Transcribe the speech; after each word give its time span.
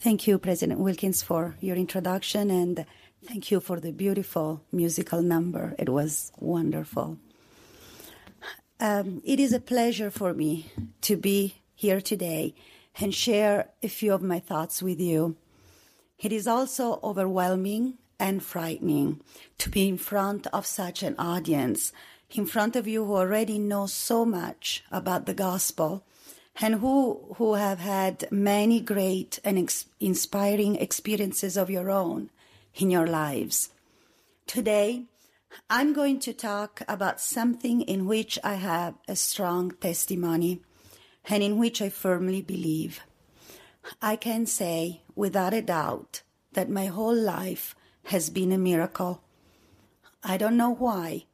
Thank 0.00 0.28
you, 0.28 0.38
President 0.38 0.78
Wilkins, 0.78 1.24
for 1.24 1.56
your 1.60 1.74
introduction, 1.74 2.52
and 2.52 2.86
thank 3.26 3.50
you 3.50 3.58
for 3.58 3.80
the 3.80 3.90
beautiful 3.90 4.62
musical 4.70 5.22
number. 5.22 5.74
It 5.76 5.88
was 5.88 6.30
wonderful. 6.38 7.18
Um, 8.78 9.20
it 9.24 9.40
is 9.40 9.52
a 9.52 9.58
pleasure 9.58 10.08
for 10.08 10.34
me 10.34 10.70
to 11.00 11.16
be 11.16 11.56
here 11.74 12.00
today 12.00 12.54
and 13.00 13.12
share 13.12 13.70
a 13.82 13.88
few 13.88 14.14
of 14.14 14.22
my 14.22 14.38
thoughts 14.38 14.80
with 14.80 15.00
you. 15.00 15.34
It 16.20 16.32
is 16.32 16.46
also 16.46 17.00
overwhelming 17.02 17.94
and 18.20 18.40
frightening 18.40 19.20
to 19.58 19.68
be 19.68 19.88
in 19.88 19.98
front 19.98 20.46
of 20.52 20.64
such 20.64 21.02
an 21.02 21.16
audience, 21.18 21.92
in 22.30 22.46
front 22.46 22.76
of 22.76 22.86
you 22.86 23.04
who 23.04 23.16
already 23.16 23.58
know 23.58 23.86
so 23.86 24.24
much 24.24 24.84
about 24.92 25.26
the 25.26 25.34
gospel 25.34 26.04
and 26.60 26.76
who, 26.76 27.34
who 27.36 27.54
have 27.54 27.78
had 27.78 28.26
many 28.30 28.80
great 28.80 29.38
and 29.44 29.58
ex- 29.58 29.86
inspiring 30.00 30.76
experiences 30.76 31.56
of 31.56 31.70
your 31.70 31.90
own 31.90 32.30
in 32.74 32.90
your 32.90 33.06
lives. 33.06 33.70
Today, 34.46 35.04
I'm 35.70 35.92
going 35.92 36.18
to 36.20 36.32
talk 36.32 36.82
about 36.88 37.20
something 37.20 37.82
in 37.82 38.06
which 38.06 38.38
I 38.42 38.54
have 38.54 38.94
a 39.06 39.16
strong 39.16 39.72
testimony 39.80 40.62
and 41.28 41.42
in 41.42 41.58
which 41.58 41.80
I 41.80 41.88
firmly 41.88 42.42
believe. 42.42 43.00
I 44.02 44.16
can 44.16 44.46
say 44.46 45.02
without 45.14 45.54
a 45.54 45.62
doubt 45.62 46.22
that 46.52 46.68
my 46.68 46.86
whole 46.86 47.14
life 47.14 47.74
has 48.04 48.30
been 48.30 48.52
a 48.52 48.58
miracle. 48.58 49.22
I 50.22 50.36
don't 50.36 50.56
know 50.56 50.74
why, 50.74 51.26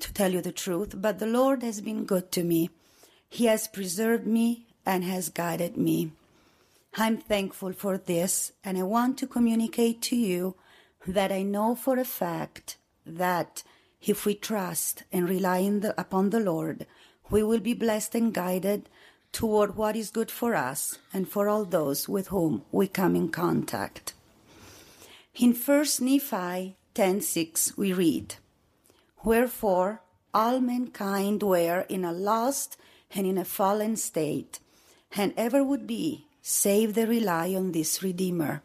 to 0.00 0.12
tell 0.12 0.32
you 0.32 0.40
the 0.40 0.52
truth, 0.52 0.94
but 0.96 1.18
the 1.18 1.26
Lord 1.26 1.62
has 1.62 1.80
been 1.80 2.04
good 2.04 2.32
to 2.32 2.42
me. 2.42 2.70
He 3.32 3.46
has 3.46 3.66
preserved 3.66 4.26
me 4.26 4.66
and 4.84 5.02
has 5.04 5.30
guided 5.30 5.78
me. 5.78 6.12
I'm 6.96 7.16
thankful 7.16 7.72
for 7.72 7.96
this 7.96 8.52
and 8.62 8.76
I 8.76 8.82
want 8.82 9.16
to 9.18 9.26
communicate 9.26 10.02
to 10.02 10.16
you 10.16 10.54
that 11.06 11.32
I 11.32 11.42
know 11.42 11.74
for 11.74 11.96
a 11.98 12.04
fact 12.04 12.76
that 13.06 13.62
if 14.02 14.26
we 14.26 14.34
trust 14.34 15.04
and 15.10 15.30
rely 15.30 15.62
the, 15.62 15.98
upon 15.98 16.28
the 16.28 16.40
Lord, 16.40 16.84
we 17.30 17.42
will 17.42 17.60
be 17.60 17.72
blessed 17.72 18.14
and 18.14 18.34
guided 18.34 18.90
toward 19.32 19.76
what 19.76 19.96
is 19.96 20.10
good 20.10 20.30
for 20.30 20.54
us 20.54 20.98
and 21.10 21.26
for 21.26 21.48
all 21.48 21.64
those 21.64 22.06
with 22.10 22.28
whom 22.28 22.66
we 22.70 22.86
come 22.86 23.16
in 23.16 23.30
contact. 23.30 24.12
In 25.36 25.54
1 25.54 25.86
Nephi 26.00 26.76
10:6 26.94 27.78
we 27.78 27.94
read, 27.94 28.34
Wherefore 29.24 30.02
all 30.34 30.60
mankind 30.60 31.42
were 31.42 31.86
in 31.88 32.04
a 32.04 32.12
lost 32.12 32.76
and 33.14 33.26
in 33.26 33.38
a 33.38 33.44
fallen 33.44 33.96
state, 33.96 34.60
and 35.14 35.32
ever 35.36 35.62
would 35.62 35.86
be, 35.86 36.26
save 36.40 36.94
they 36.94 37.04
rely 37.04 37.54
on 37.54 37.72
this 37.72 38.02
Redeemer. 38.02 38.62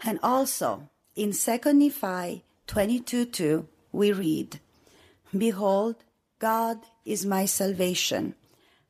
And 0.00 0.18
also 0.22 0.88
in 1.16 1.32
2 1.32 1.72
Nephi 1.72 2.44
22:2 2.66 3.66
we 3.92 4.12
read, 4.12 4.60
Behold, 5.36 5.96
God 6.38 6.78
is 7.04 7.26
my 7.26 7.44
salvation. 7.46 8.34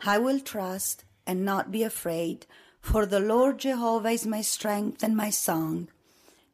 I 0.00 0.18
will 0.18 0.40
trust 0.40 1.04
and 1.26 1.44
not 1.44 1.70
be 1.70 1.82
afraid, 1.82 2.46
for 2.80 3.06
the 3.06 3.20
Lord 3.20 3.58
Jehovah 3.58 4.10
is 4.10 4.26
my 4.26 4.42
strength 4.42 5.02
and 5.02 5.16
my 5.16 5.30
song 5.30 5.88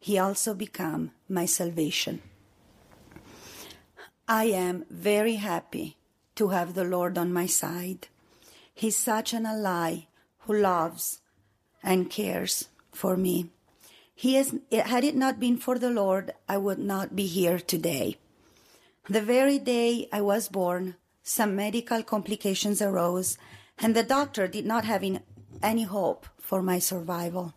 he 0.06 0.18
also 0.18 0.54
become 0.54 1.10
my 1.28 1.46
salvation. 1.46 2.22
I 4.28 4.44
am 4.44 4.84
very 4.88 5.34
happy 5.34 5.95
to 6.36 6.48
have 6.48 6.74
the 6.74 6.84
Lord 6.84 7.18
on 7.18 7.32
my 7.32 7.46
side. 7.46 8.08
He's 8.74 8.96
such 8.96 9.32
an 9.32 9.46
ally 9.46 10.06
who 10.40 10.54
loves 10.54 11.20
and 11.82 12.10
cares 12.10 12.68
for 12.92 13.16
me. 13.16 13.50
He 14.14 14.36
is, 14.36 14.54
had 14.70 15.04
it 15.04 15.16
not 15.16 15.40
been 15.40 15.58
for 15.58 15.78
the 15.78 15.90
Lord, 15.90 16.32
I 16.48 16.56
would 16.56 16.78
not 16.78 17.14
be 17.14 17.26
here 17.26 17.58
today. 17.58 18.16
The 19.08 19.20
very 19.20 19.58
day 19.58 20.08
I 20.12 20.20
was 20.20 20.48
born, 20.48 20.96
some 21.22 21.54
medical 21.54 22.02
complications 22.02 22.80
arose, 22.80 23.38
and 23.78 23.94
the 23.94 24.02
doctor 24.02 24.48
did 24.48 24.64
not 24.64 24.84
have 24.84 25.04
any 25.62 25.82
hope 25.82 26.26
for 26.38 26.62
my 26.62 26.78
survival. 26.78 27.54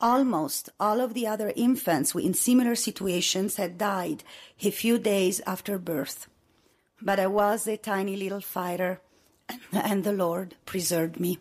Almost 0.00 0.68
all 0.78 1.00
of 1.00 1.14
the 1.14 1.26
other 1.26 1.52
infants 1.56 2.14
in 2.14 2.34
similar 2.34 2.74
situations 2.74 3.56
had 3.56 3.78
died 3.78 4.22
a 4.62 4.70
few 4.70 4.98
days 4.98 5.40
after 5.46 5.78
birth. 5.78 6.28
But 7.04 7.18
I 7.18 7.26
was 7.26 7.66
a 7.66 7.76
tiny 7.76 8.16
little 8.16 8.40
fighter, 8.40 9.00
and 9.72 10.04
the 10.04 10.12
Lord 10.12 10.54
preserved 10.66 11.18
me. 11.18 11.38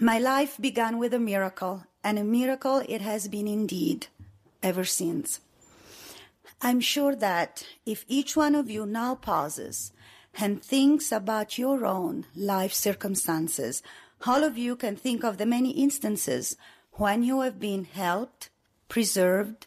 My 0.00 0.18
life 0.18 0.56
began 0.58 0.98
with 0.98 1.12
a 1.12 1.18
miracle, 1.18 1.84
and 2.02 2.18
a 2.18 2.24
miracle 2.24 2.82
it 2.88 3.02
has 3.02 3.28
been 3.28 3.46
indeed 3.46 4.06
ever 4.62 4.84
since. 4.84 5.40
I'm 6.62 6.80
sure 6.80 7.14
that 7.16 7.66
if 7.84 8.06
each 8.08 8.36
one 8.36 8.54
of 8.54 8.70
you 8.70 8.86
now 8.86 9.16
pauses 9.16 9.92
and 10.34 10.62
thinks 10.62 11.12
about 11.12 11.58
your 11.58 11.84
own 11.84 12.24
life 12.34 12.72
circumstances, 12.72 13.82
all 14.26 14.42
of 14.42 14.56
you 14.56 14.76
can 14.76 14.96
think 14.96 15.24
of 15.24 15.36
the 15.36 15.46
many 15.46 15.72
instances 15.72 16.56
when 16.92 17.22
you 17.22 17.42
have 17.42 17.60
been 17.60 17.84
helped, 17.84 18.48
preserved, 18.88 19.66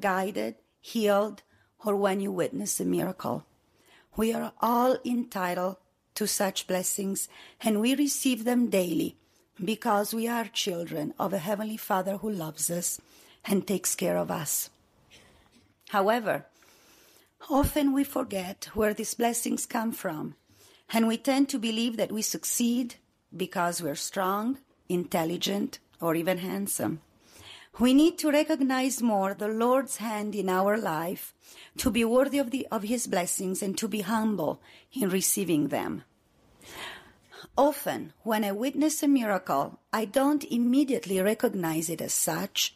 guided, 0.00 0.56
healed, 0.80 1.42
or 1.84 1.94
when 1.94 2.20
you 2.20 2.32
witness 2.32 2.80
a 2.80 2.84
miracle. 2.84 3.44
We 4.16 4.32
are 4.34 4.52
all 4.60 4.96
entitled 5.04 5.76
to 6.14 6.26
such 6.26 6.66
blessings 6.66 7.28
and 7.60 7.80
we 7.80 7.94
receive 7.94 8.44
them 8.44 8.68
daily 8.68 9.16
because 9.62 10.12
we 10.12 10.28
are 10.28 10.44
children 10.44 11.14
of 11.18 11.32
a 11.32 11.38
Heavenly 11.38 11.76
Father 11.76 12.18
who 12.18 12.30
loves 12.30 12.70
us 12.70 13.00
and 13.44 13.66
takes 13.66 13.94
care 13.94 14.18
of 14.18 14.30
us. 14.30 14.70
However, 15.88 16.46
often 17.50 17.92
we 17.92 18.04
forget 18.04 18.68
where 18.74 18.94
these 18.94 19.14
blessings 19.14 19.66
come 19.66 19.92
from 19.92 20.34
and 20.92 21.06
we 21.06 21.16
tend 21.16 21.48
to 21.48 21.58
believe 21.58 21.96
that 21.96 22.12
we 22.12 22.22
succeed 22.22 22.96
because 23.34 23.82
we're 23.82 23.94
strong, 23.94 24.58
intelligent, 24.88 25.78
or 26.00 26.14
even 26.14 26.38
handsome. 26.38 27.00
We 27.78 27.94
need 27.94 28.18
to 28.18 28.30
recognize 28.30 29.00
more 29.00 29.32
the 29.32 29.48
Lord's 29.48 29.96
hand 29.96 30.34
in 30.34 30.50
our 30.50 30.76
life 30.76 31.32
to 31.78 31.90
be 31.90 32.04
worthy 32.04 32.38
of, 32.38 32.50
the, 32.50 32.66
of 32.70 32.82
His 32.82 33.06
blessings 33.06 33.62
and 33.62 33.76
to 33.78 33.88
be 33.88 34.02
humble 34.02 34.60
in 34.92 35.08
receiving 35.08 35.68
them. 35.68 36.04
Often, 37.56 38.12
when 38.22 38.44
I 38.44 38.52
witness 38.52 39.02
a 39.02 39.08
miracle, 39.08 39.78
I 39.92 40.04
don't 40.04 40.44
immediately 40.44 41.20
recognize 41.20 41.88
it 41.88 42.00
as 42.00 42.12
such, 42.12 42.74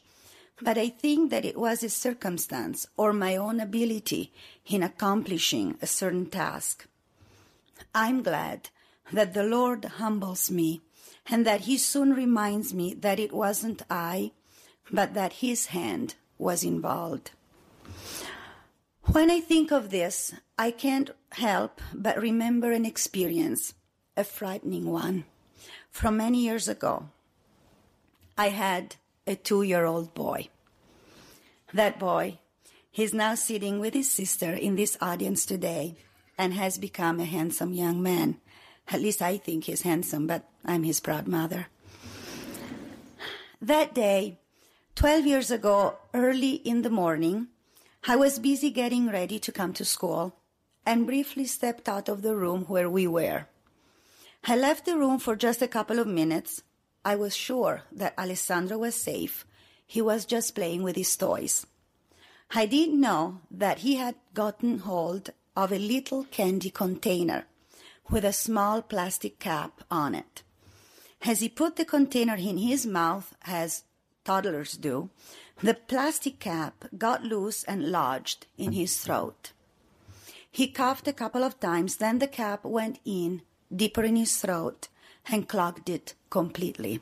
but 0.62 0.78
I 0.78 0.88
think 0.88 1.30
that 1.30 1.44
it 1.44 1.58
was 1.58 1.82
a 1.82 1.90
circumstance 1.90 2.86
or 2.96 3.12
my 3.12 3.36
own 3.36 3.60
ability 3.60 4.32
in 4.66 4.82
accomplishing 4.82 5.76
a 5.82 5.86
certain 5.86 6.26
task. 6.26 6.86
I'm 7.94 8.22
glad 8.22 8.70
that 9.12 9.34
the 9.34 9.44
Lord 9.44 9.84
humbles 9.84 10.50
me 10.50 10.80
and 11.26 11.44
that 11.46 11.62
he 11.62 11.76
soon 11.76 12.14
reminds 12.14 12.72
me 12.72 12.94
that 12.94 13.18
it 13.18 13.32
wasn't 13.32 13.82
I, 13.90 14.32
but 14.90 15.14
that 15.14 15.34
his 15.34 15.66
hand 15.66 16.14
was 16.38 16.64
involved. 16.64 17.30
When 19.12 19.30
I 19.30 19.40
think 19.40 19.70
of 19.70 19.90
this, 19.90 20.34
I 20.58 20.70
can't 20.70 21.10
help 21.32 21.80
but 21.94 22.20
remember 22.20 22.72
an 22.72 22.84
experience, 22.84 23.74
a 24.16 24.24
frightening 24.24 24.90
one, 24.90 25.24
from 25.90 26.16
many 26.16 26.40
years 26.42 26.68
ago. 26.68 27.08
I 28.36 28.48
had 28.48 28.96
a 29.26 29.36
two 29.36 29.62
year 29.62 29.84
old 29.84 30.12
boy. 30.12 30.48
That 31.72 31.98
boy, 31.98 32.38
he's 32.90 33.14
now 33.14 33.34
sitting 33.34 33.78
with 33.78 33.94
his 33.94 34.10
sister 34.10 34.52
in 34.52 34.76
this 34.76 34.96
audience 35.00 35.46
today 35.46 35.96
and 36.36 36.52
has 36.54 36.78
become 36.78 37.20
a 37.20 37.24
handsome 37.24 37.72
young 37.72 38.02
man. 38.02 38.38
At 38.88 39.00
least 39.00 39.22
I 39.22 39.36
think 39.38 39.64
he's 39.64 39.82
handsome, 39.82 40.26
but 40.26 40.48
I'm 40.64 40.82
his 40.82 41.00
proud 41.00 41.26
mother. 41.26 41.66
That 43.60 43.94
day, 43.94 44.38
12 44.96 45.26
years 45.26 45.50
ago, 45.50 45.98
early 46.14 46.54
in 46.54 46.80
the 46.80 46.88
morning, 46.88 47.48
I 48.08 48.16
was 48.16 48.38
busy 48.38 48.70
getting 48.70 49.10
ready 49.10 49.38
to 49.40 49.52
come 49.52 49.74
to 49.74 49.84
school 49.84 50.34
and 50.86 51.04
briefly 51.04 51.44
stepped 51.44 51.86
out 51.86 52.08
of 52.08 52.22
the 52.22 52.34
room 52.34 52.64
where 52.64 52.88
we 52.88 53.06
were. 53.06 53.46
I 54.44 54.56
left 54.56 54.86
the 54.86 54.96
room 54.96 55.18
for 55.18 55.36
just 55.36 55.60
a 55.60 55.68
couple 55.68 55.98
of 55.98 56.06
minutes. 56.06 56.62
I 57.04 57.14
was 57.14 57.36
sure 57.36 57.82
that 57.92 58.18
Alessandro 58.18 58.78
was 58.78 58.94
safe. 58.94 59.46
He 59.86 60.00
was 60.00 60.24
just 60.24 60.54
playing 60.54 60.82
with 60.82 60.96
his 60.96 61.14
toys. 61.14 61.66
I 62.52 62.64
didn't 62.64 62.98
know 62.98 63.42
that 63.50 63.80
he 63.80 63.96
had 63.96 64.14
gotten 64.32 64.78
hold 64.78 65.28
of 65.54 65.72
a 65.72 65.78
little 65.78 66.24
candy 66.24 66.70
container 66.70 67.44
with 68.08 68.24
a 68.24 68.32
small 68.32 68.80
plastic 68.80 69.40
cap 69.40 69.82
on 69.90 70.14
it. 70.14 70.42
As 71.20 71.40
he 71.40 71.50
put 71.50 71.76
the 71.76 71.84
container 71.84 72.36
in 72.36 72.56
his 72.56 72.86
mouth, 72.86 73.34
as 73.44 73.82
toddlers 74.26 74.76
do, 74.76 75.08
the 75.62 75.72
plastic 75.72 76.38
cap 76.38 76.84
got 76.98 77.22
loose 77.22 77.64
and 77.64 77.90
lodged 77.90 78.46
in 78.58 78.72
his 78.72 78.98
throat. 78.98 79.52
He 80.50 80.66
coughed 80.68 81.08
a 81.08 81.12
couple 81.12 81.44
of 81.44 81.60
times, 81.60 81.96
then 81.96 82.18
the 82.18 82.26
cap 82.26 82.64
went 82.64 82.98
in 83.04 83.42
deeper 83.74 84.02
in 84.02 84.16
his 84.16 84.36
throat 84.36 84.88
and 85.30 85.48
clogged 85.48 85.88
it 85.88 86.14
completely. 86.28 87.00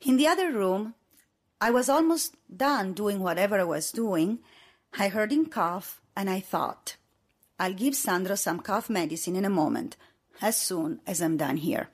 In 0.00 0.16
the 0.16 0.26
other 0.26 0.52
room, 0.52 0.94
I 1.60 1.70
was 1.70 1.88
almost 1.88 2.36
done 2.54 2.92
doing 2.92 3.20
whatever 3.20 3.58
I 3.58 3.64
was 3.64 3.90
doing. 3.90 4.40
I 4.98 5.08
heard 5.08 5.32
him 5.32 5.46
cough 5.46 6.00
and 6.16 6.28
I 6.28 6.40
thought, 6.40 6.96
I'll 7.58 7.72
give 7.72 7.94
Sandro 7.94 8.36
some 8.36 8.60
cough 8.60 8.90
medicine 8.90 9.36
in 9.36 9.44
a 9.44 9.50
moment, 9.50 9.96
as 10.42 10.56
soon 10.56 11.00
as 11.06 11.22
I'm 11.22 11.36
done 11.36 11.56
here. 11.56 11.88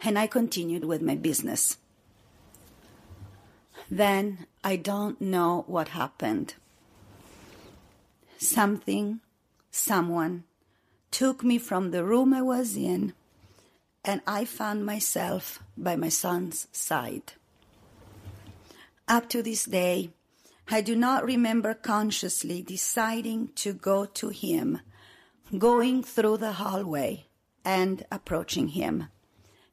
And 0.00 0.18
I 0.18 0.26
continued 0.26 0.84
with 0.84 1.02
my 1.02 1.16
business. 1.16 1.78
Then 3.90 4.46
I 4.64 4.76
don't 4.76 5.20
know 5.20 5.64
what 5.66 5.88
happened. 5.88 6.54
Something, 8.38 9.20
someone 9.70 10.44
took 11.10 11.44
me 11.44 11.58
from 11.58 11.90
the 11.90 12.04
room 12.04 12.32
I 12.32 12.42
was 12.42 12.76
in, 12.76 13.12
and 14.04 14.20
I 14.26 14.44
found 14.44 14.84
myself 14.84 15.62
by 15.76 15.94
my 15.94 16.08
son's 16.08 16.66
side. 16.72 17.34
Up 19.06 19.28
to 19.28 19.42
this 19.42 19.64
day, 19.64 20.10
I 20.68 20.80
do 20.80 20.96
not 20.96 21.24
remember 21.24 21.74
consciously 21.74 22.62
deciding 22.62 23.50
to 23.56 23.74
go 23.74 24.06
to 24.06 24.30
him, 24.30 24.80
going 25.56 26.02
through 26.02 26.38
the 26.38 26.52
hallway 26.52 27.26
and 27.64 28.06
approaching 28.10 28.68
him. 28.68 29.08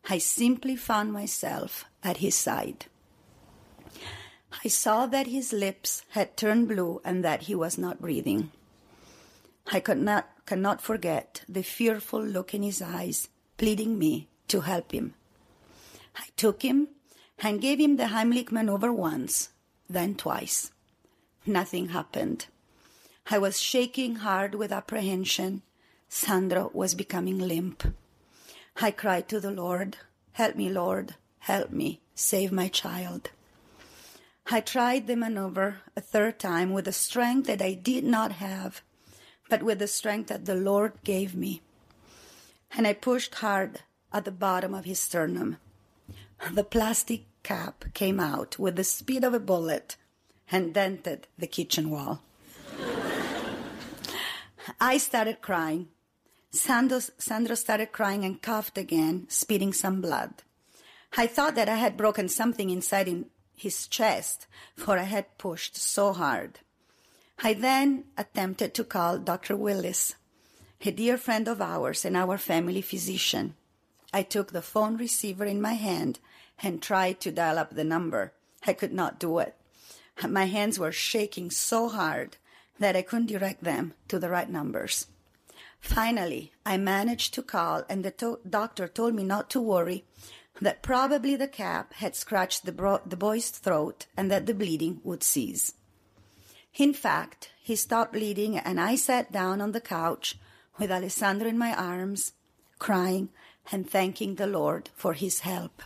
I 0.10 0.18
simply 0.18 0.76
found 0.76 1.14
myself 1.14 1.86
at 2.04 2.18
his 2.18 2.36
side. 2.36 2.88
I 4.52 4.68
saw 4.68 5.06
that 5.06 5.28
his 5.28 5.54
lips 5.54 6.04
had 6.10 6.36
turned 6.36 6.68
blue 6.68 7.02
and 7.06 7.24
that 7.24 7.44
he 7.44 7.56
was 7.56 7.78
not 7.78 8.02
breathing. 8.02 8.52
I 9.72 9.80
could 9.80 10.00
not, 10.00 10.30
cannot 10.46 10.82
forget 10.82 11.44
the 11.48 11.62
fearful 11.62 12.24
look 12.24 12.54
in 12.54 12.64
his 12.64 12.82
eyes, 12.82 13.30
pleading 13.58 14.00
me 14.00 14.28
to 14.48 14.62
help 14.62 14.92
him. 14.92 15.14
I 16.16 16.26
took 16.36 16.64
him 16.64 16.90
and 17.38 17.62
gave 17.62 17.80
him 17.80 17.98
the 17.98 18.08
Heimlich 18.08 18.52
maneuver 18.52 18.92
once, 18.92 19.50
then 19.90 20.16
twice. 20.16 20.72
Nothing 21.46 21.90
happened. 21.90 22.48
I 23.30 23.38
was 23.38 23.62
shaking 23.62 24.16
hard 24.16 24.56
with 24.56 24.72
apprehension. 24.72 25.62
Sandro 26.10 26.72
was 26.74 26.96
becoming 26.96 27.38
limp. 27.38 27.84
I 28.82 28.92
cried 28.92 29.30
to 29.30 29.40
the 29.40 29.52
Lord, 29.52 29.98
Help 30.34 30.56
me, 30.56 30.70
Lord, 30.70 31.16
help 31.40 31.70
me, 31.70 32.02
save 32.16 32.52
my 32.52 32.68
child. 32.68 33.30
I 34.52 34.62
tried 34.62 35.06
the 35.06 35.16
maneuver 35.16 35.82
a 35.96 36.02
third 36.02 36.40
time 36.40 36.74
with 36.74 36.88
a 36.88 36.92
strength 36.92 37.46
that 37.46 37.62
I 37.62 37.74
did 37.74 38.04
not 38.04 38.32
have, 38.34 38.82
but 39.48 39.62
with 39.62 39.78
the 39.78 39.88
strength 39.88 40.30
that 40.30 40.46
the 40.46 40.56
Lord 40.56 40.94
gave 41.04 41.36
me. 41.36 41.62
And 42.72 42.88
I 42.88 42.94
pushed 42.94 43.36
hard 43.36 43.82
at 44.12 44.26
the 44.26 44.32
bottom 44.32 44.74
of 44.74 44.86
his 44.86 45.00
sternum. 45.00 45.58
The 46.52 46.64
plastic 46.64 47.26
cap 47.44 47.86
came 47.94 48.20
out 48.20 48.58
with 48.58 48.76
the 48.76 48.84
speed 48.84 49.24
of 49.24 49.36
a 49.36 49.40
bullet 49.40 49.98
and 50.52 50.74
dented 50.74 51.28
the 51.38 51.48
kitchen 51.48 51.92
wall. 51.92 52.24
I 54.82 54.98
started 54.98 55.42
crying. 55.42 55.90
Sandro, 56.50 57.00
Sandro 57.20 57.54
started 57.54 57.92
crying 57.92 58.26
and 58.26 58.42
coughed 58.42 58.80
again, 58.80 59.28
spitting 59.30 59.74
some 59.74 60.02
blood. 60.02 60.42
I 61.16 61.28
thought 61.28 61.54
that 61.54 61.70
I 61.70 61.76
had 61.76 61.98
broken 61.98 62.28
something 62.30 62.72
inside 62.72 63.08
in 63.08 63.26
his 63.60 63.88
chest, 63.88 64.48
for 64.76 64.98
I 64.98 65.04
had 65.04 65.38
pushed 65.38 65.76
so 65.76 66.14
hard. 66.14 66.60
I 67.42 67.54
then 67.54 68.06
attempted 68.18 68.74
to 68.74 68.84
call 68.84 69.18
Dr. 69.18 69.56
Willis, 69.56 70.16
a 70.82 70.92
dear 70.92 71.18
friend 71.18 71.48
of 71.48 71.62
ours 71.62 72.06
and 72.06 72.16
our 72.16 72.38
family 72.38 72.82
physician. 72.82 73.56
I 74.14 74.24
took 74.24 74.52
the 74.52 74.62
phone 74.62 74.98
receiver 74.98 75.46
in 75.46 75.62
my 75.62 75.74
hand 75.74 76.20
and 76.62 76.82
tried 76.82 77.20
to 77.22 77.32
dial 77.32 77.60
up 77.60 77.76
the 77.76 77.84
number. 77.84 78.34
I 78.66 78.74
could 78.74 78.94
not 78.94 79.20
do 79.20 79.40
it. 79.40 79.56
My 80.28 80.46
hands 80.46 80.80
were 80.80 80.92
shaking 80.92 81.52
so 81.52 81.90
hard 81.90 82.38
that 82.80 82.96
I 82.96 83.02
couldn't 83.02 83.28
direct 83.28 83.64
them 83.64 83.94
to 84.08 84.20
the 84.20 84.30
right 84.30 84.50
numbers. 84.50 85.08
Finally, 85.80 86.52
I 86.66 86.78
managed 86.78 87.34
to 87.36 87.42
call, 87.42 87.84
and 87.90 88.04
the 88.04 88.12
to- 88.12 88.40
doctor 88.50 88.88
told 88.88 89.16
me 89.16 89.24
not 89.24 89.50
to 89.52 89.62
worry 89.62 90.04
that 90.62 90.82
probably 90.82 91.36
the 91.36 91.48
cap 91.48 91.94
had 91.94 92.16
scratched 92.16 92.66
the, 92.66 92.72
bro- 92.72 93.02
the 93.06 93.18
boy's 93.18 93.50
throat 93.50 94.06
and 94.18 94.30
that 94.30 94.46
the 94.46 94.54
bleeding 94.54 95.00
would 95.04 95.24
cease. 95.24 95.74
In 96.76 96.94
fact, 96.94 97.52
he 97.62 97.76
stopped 97.76 98.14
bleeding 98.14 98.58
and 98.58 98.80
I 98.80 98.96
sat 98.96 99.32
down 99.32 99.62
on 99.62 99.72
the 99.72 99.82
couch 99.82 100.38
with 100.78 100.92
Alessandro 100.92 101.48
in 101.48 101.58
my 101.58 101.74
arms, 101.74 102.34
crying 102.78 103.30
and 103.72 103.90
thanking 103.90 104.36
the 104.36 104.48
Lord 104.48 104.90
for 104.96 105.14
his 105.14 105.42
help. 105.42 105.82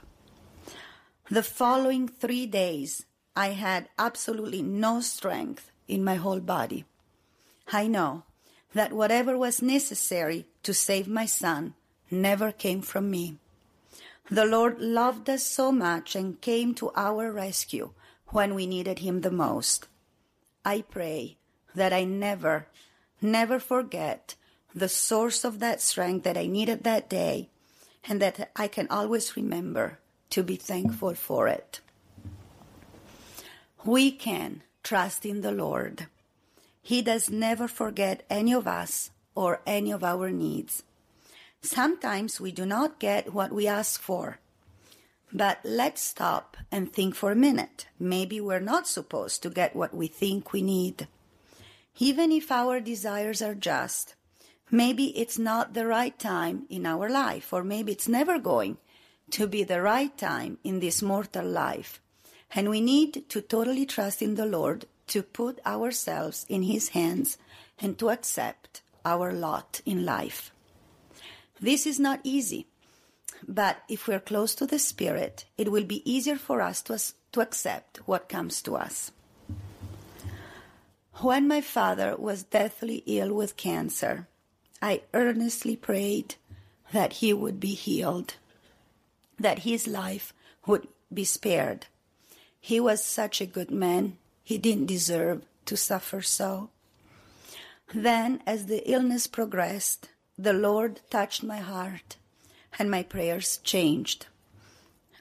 The 1.30 1.44
following 1.44 2.08
three 2.08 2.46
days, 2.46 3.06
I 3.36 3.50
had 3.50 3.90
absolutely 3.98 4.62
no 4.62 5.02
strength 5.02 5.72
in 5.88 6.04
my 6.04 6.16
whole 6.16 6.40
body. 6.40 6.86
I 7.72 7.88
know 7.88 8.24
that 8.74 8.94
whatever 8.94 9.38
was 9.38 9.62
necessary 9.62 10.46
to 10.64 10.74
save 10.74 11.08
my 11.08 11.26
son 11.26 11.74
never 12.12 12.52
came 12.52 12.82
from 12.82 13.10
me. 13.10 13.38
The 14.30 14.46
Lord 14.46 14.80
loved 14.80 15.30
us 15.30 15.44
so 15.44 15.72
much 15.72 16.16
and 16.16 16.40
came 16.40 16.74
to 16.76 16.92
our 16.96 17.32
rescue 17.32 17.92
when 18.28 18.56
we 18.56 18.66
needed 18.66 19.00
Him 19.00 19.22
the 19.22 19.32
most. 19.32 19.88
I 20.64 20.82
pray 20.82 21.38
that 21.76 21.92
I 21.92 22.06
never, 22.06 22.68
never 23.22 23.60
forget 23.60 24.36
the 24.74 24.90
source 24.90 25.44
of 25.44 25.60
that 25.60 25.82
strength 25.82 26.24
that 26.24 26.38
I 26.38 26.48
needed 26.48 26.84
that 26.84 27.10
day 27.10 27.50
and 28.08 28.22
that 28.22 28.52
I 28.56 28.68
can 28.68 28.88
always 28.90 29.36
remember 29.36 30.00
to 30.32 30.42
be 30.42 30.56
thankful 30.56 31.14
for 31.14 31.48
it. 31.48 31.82
We 33.86 34.12
can 34.12 34.64
trust 34.84 35.26
in 35.26 35.42
the 35.42 35.52
Lord. 35.52 36.08
He 36.82 37.02
does 37.02 37.30
never 37.30 37.68
forget 37.68 38.24
any 38.30 38.54
of 38.54 38.68
us 38.68 39.12
or 39.36 39.62
any 39.66 39.92
of 39.92 40.04
our 40.04 40.32
needs. 40.32 40.84
Sometimes 41.64 42.42
we 42.42 42.52
do 42.52 42.66
not 42.66 43.00
get 43.00 43.34
what 43.34 43.54
we 43.54 43.68
ask 43.68 44.02
for. 44.02 44.40
But 45.32 45.60
let's 45.64 46.02
stop 46.02 46.58
and 46.72 46.92
think 46.92 47.16
for 47.16 47.32
a 47.32 47.36
minute. 47.36 47.88
Maybe 47.98 48.42
we're 48.42 48.60
not 48.60 48.86
supposed 48.86 49.42
to 49.44 49.50
get 49.50 49.76
what 49.76 49.94
we 49.94 50.08
think 50.08 50.52
we 50.52 50.62
need. 50.62 51.08
Even 51.98 52.32
if 52.34 52.52
our 52.52 52.82
desires 52.82 53.42
are 53.42 53.56
just, 53.56 54.14
maybe 54.70 55.18
it's 55.18 55.40
not 55.40 55.74
the 55.74 55.88
right 55.88 56.18
time 56.20 56.66
in 56.70 56.86
our 56.86 57.10
life, 57.10 57.54
or 57.54 57.64
maybe 57.64 57.94
it's 57.94 58.10
never 58.10 58.38
going 58.40 58.78
to 59.32 59.48
be 59.48 59.64
the 59.64 59.82
right 59.82 60.16
time 60.18 60.58
in 60.64 60.82
this 60.82 61.02
mortal 61.02 61.48
life. 61.48 62.02
And 62.54 62.70
we 62.70 62.82
need 62.82 63.30
to 63.30 63.42
totally 63.42 63.86
trust 63.86 64.22
in 64.22 64.36
the 64.36 64.46
Lord 64.46 64.86
to 65.08 65.24
put 65.24 65.66
ourselves 65.66 66.46
in 66.50 66.64
His 66.64 66.90
hands 66.90 67.38
and 67.80 67.98
to 68.00 68.10
accept 68.10 68.82
our 69.06 69.32
lot 69.32 69.82
in 69.86 70.06
life. 70.06 70.53
This 71.60 71.86
is 71.86 72.00
not 72.00 72.20
easy, 72.24 72.68
but 73.48 73.84
if 73.88 74.08
we're 74.08 74.20
close 74.20 74.56
to 74.56 74.66
the 74.66 74.80
Spirit, 74.80 75.46
it 75.58 75.72
will 75.72 75.86
be 75.86 76.10
easier 76.10 76.36
for 76.36 76.62
us 76.62 76.82
to, 76.84 77.00
to 77.32 77.42
accept 77.42 77.98
what 78.06 78.30
comes 78.30 78.62
to 78.64 78.76
us. 78.76 79.12
When 81.18 81.48
my 81.48 81.62
father 81.62 82.16
was 82.18 82.44
deathly 82.44 83.04
ill 83.06 83.34
with 83.34 83.56
cancer, 83.56 84.28
I 84.82 85.04
earnestly 85.14 85.76
prayed 85.76 86.36
that 86.92 87.14
he 87.14 87.34
would 87.34 87.60
be 87.60 87.76
healed, 87.76 88.36
that 89.40 89.60
his 89.60 89.88
life 89.88 90.34
would 90.66 90.88
be 91.14 91.24
spared. 91.24 91.86
He 92.60 92.80
was 92.80 93.04
such 93.04 93.40
a 93.40 93.46
good 93.46 93.72
man, 93.72 94.18
he 94.44 94.58
didn't 94.58 94.88
deserve 94.88 95.44
to 95.66 95.78
suffer 95.78 96.22
so. 96.22 96.70
Then, 97.94 98.42
as 98.46 98.66
the 98.66 98.90
illness 98.90 99.28
progressed, 99.28 100.10
the 100.38 100.54
Lord 100.54 101.02
touched 101.10 101.44
my 101.44 101.58
heart 101.58 102.18
and 102.80 102.90
my 102.90 103.04
prayers 103.04 103.58
changed. 103.58 104.28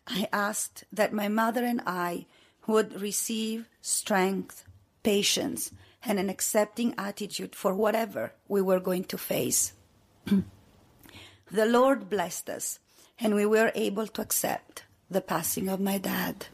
I 0.07 0.29
asked 0.33 0.85
that 0.93 1.13
my 1.13 1.29
mother 1.29 1.65
and 1.65 1.81
I 1.87 2.27
would 2.67 3.01
receive 3.01 3.69
strength, 3.81 4.65
patience, 5.03 5.71
and 6.05 6.19
an 6.19 6.29
accepting 6.29 6.95
attitude 6.99 7.55
for 7.55 7.75
whatever 7.75 8.33
we 8.49 8.61
were 8.61 8.81
going 8.81 9.05
to 9.05 9.19
face. 9.19 9.73
the 10.27 11.67
Lord 11.67 12.09
blessed 12.11 12.49
us, 12.51 12.79
and 13.19 13.35
we 13.35 13.47
were 13.47 13.71
able 13.75 14.07
to 14.09 14.23
accept 14.23 14.85
the 15.11 15.21
passing 15.21 15.69
of 15.69 15.81
my 15.81 15.99
dad. 15.99 16.47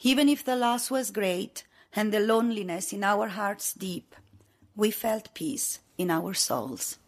Even 0.00 0.28
if 0.28 0.44
the 0.44 0.56
loss 0.56 0.90
was 0.90 1.10
great 1.10 1.64
and 1.94 2.12
the 2.12 2.20
loneliness 2.20 2.92
in 2.92 3.04
our 3.04 3.28
hearts 3.28 3.74
deep, 3.74 4.14
we 4.74 4.90
felt 4.90 5.34
peace 5.34 5.80
in 5.98 6.10
our 6.10 6.32
souls. 6.32 6.99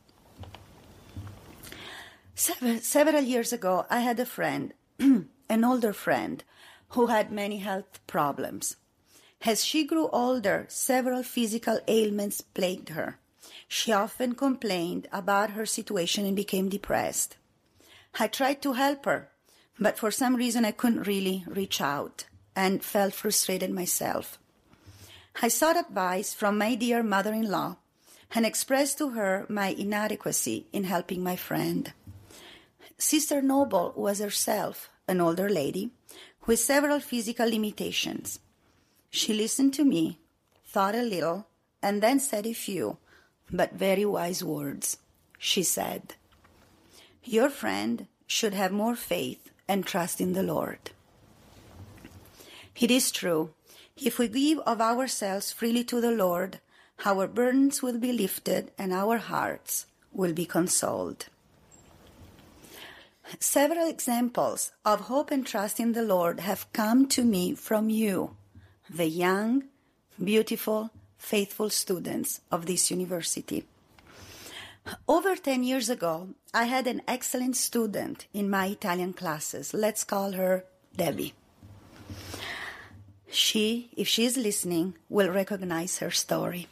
Several, 2.35 2.79
several 2.79 3.23
years 3.23 3.53
ago, 3.53 3.87
I 3.91 4.01
had 4.01 4.19
a 4.19 4.27
friend, 4.27 4.73
an 4.99 5.65
older 5.65 5.93
friend, 5.93 6.43
who 6.91 7.07
had 7.07 7.31
many 7.31 7.59
health 7.59 8.01
problems. 8.07 8.77
As 9.45 9.65
she 9.65 9.85
grew 9.85 10.09
older, 10.09 10.67
several 10.69 11.23
physical 11.23 11.81
ailments 11.89 12.41
plagued 12.41 12.91
her. 12.91 13.19
She 13.69 13.93
often 13.93 14.35
complained 14.35 15.09
about 15.12 15.51
her 15.51 15.67
situation 15.67 16.25
and 16.25 16.37
became 16.37 16.69
depressed. 16.69 17.37
I 18.19 18.29
tried 18.29 18.62
to 18.62 18.75
help 18.75 19.05
her, 19.05 19.31
but 19.79 19.99
for 19.99 20.11
some 20.11 20.37
reason 20.37 20.65
I 20.65 20.73
couldn't 20.73 21.07
really 21.07 21.45
reach 21.47 21.81
out 21.81 22.27
and 22.55 22.85
felt 22.85 23.15
frustrated 23.15 23.71
myself. 23.71 24.39
I 25.41 25.49
sought 25.49 25.79
advice 25.79 26.35
from 26.35 26.59
my 26.59 26.75
dear 26.77 27.03
mother 27.03 27.33
in 27.33 27.51
law 27.51 27.77
and 28.35 28.47
expressed 28.47 28.99
to 28.99 29.11
her 29.11 29.47
my 29.49 29.69
inadequacy 29.69 30.67
in 30.73 30.85
helping 30.85 31.23
my 31.23 31.37
friend. 31.37 31.93
Sister 33.02 33.42
Noble 33.42 33.92
was 33.97 34.21
herself 34.21 34.88
an 35.09 35.21
older 35.21 35.50
lady 35.50 35.90
with 36.47 36.61
several 36.61 37.00
physical 37.00 37.49
limitations. 37.49 38.38
She 39.11 39.35
listened 39.35 39.75
to 39.75 39.85
me, 39.85 40.21
thought 40.64 40.94
a 40.94 41.02
little, 41.02 41.49
and 41.82 42.00
then 42.00 42.21
said 42.21 42.47
a 42.47 42.52
few, 42.52 42.99
but 43.50 43.73
very 43.73 44.04
wise 44.04 44.44
words. 44.44 44.99
She 45.37 45.64
said, 45.64 46.14
Your 47.25 47.50
friend 47.50 48.06
should 48.28 48.54
have 48.54 48.71
more 48.71 48.94
faith 48.94 49.50
and 49.66 49.85
trust 49.85 50.21
in 50.21 50.32
the 50.32 50.44
Lord. 50.44 50.92
It 52.80 52.92
is 52.92 53.11
true. 53.11 53.52
If 53.97 54.21
we 54.21 54.28
give 54.28 54.61
of 54.61 54.80
ourselves 54.80 55.50
freely 55.50 55.82
to 55.85 56.00
the 56.00 56.12
Lord, 56.12 56.61
our 57.04 57.26
burdens 57.26 57.82
will 57.82 57.99
be 57.99 58.12
lifted 58.12 58.71
and 58.78 58.92
our 58.92 59.18
hearts 59.18 59.87
will 60.12 60.32
be 60.32 60.47
consoled. 60.47 61.26
Several 63.38 63.88
examples 63.88 64.73
of 64.85 65.02
hope 65.02 65.31
and 65.31 65.47
trust 65.47 65.81
in 65.81 65.93
the 65.93 66.02
Lord 66.02 66.41
have 66.41 66.73
come 66.73 67.07
to 67.09 67.25
me 67.25 67.55
from 67.55 67.88
you, 67.88 68.37
the 68.91 69.09
young, 69.09 69.64
beautiful, 70.23 70.91
faithful 71.17 71.71
students 71.71 72.41
of 72.50 72.67
this 72.67 72.91
university. 72.91 73.64
Over 75.07 75.37
10 75.37 75.62
years 75.62 75.88
ago, 75.88 76.31
I 76.52 76.64
had 76.64 76.87
an 76.87 77.02
excellent 77.07 77.57
student 77.57 78.26
in 78.35 78.50
my 78.50 78.67
Italian 78.67 79.12
classes. 79.12 79.73
Let's 79.73 80.02
call 80.05 80.33
her 80.33 80.64
Debbie. 80.97 81.35
She, 83.31 83.91
if 83.97 84.09
she 84.09 84.25
is 84.25 84.37
listening, 84.37 84.95
will 85.09 85.31
recognize 85.31 85.99
her 85.99 86.11
story. 86.11 86.67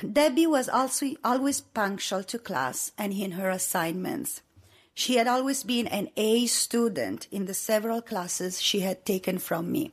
Debbie 0.00 0.46
was 0.46 0.68
also 0.68 1.14
always 1.22 1.60
punctual 1.60 2.24
to 2.24 2.38
class 2.38 2.90
and 2.96 3.12
in 3.12 3.32
her 3.32 3.50
assignments. 3.50 4.40
She 4.94 5.16
had 5.16 5.26
always 5.26 5.62
been 5.62 5.86
an 5.86 6.08
A 6.16 6.46
student 6.46 7.26
in 7.30 7.46
the 7.46 7.54
several 7.54 8.02
classes 8.02 8.60
she 8.60 8.80
had 8.80 9.04
taken 9.04 9.38
from 9.38 9.72
me. 9.72 9.92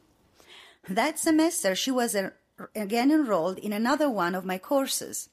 That 0.90 1.20
semester, 1.20 1.76
she 1.76 1.92
was 1.92 2.16
again 2.76 3.12
enrolled 3.12 3.58
in 3.60 3.74
another 3.74 4.10
one 4.10 4.36
of 4.36 4.46
my 4.46 4.58
courses. 4.58 5.30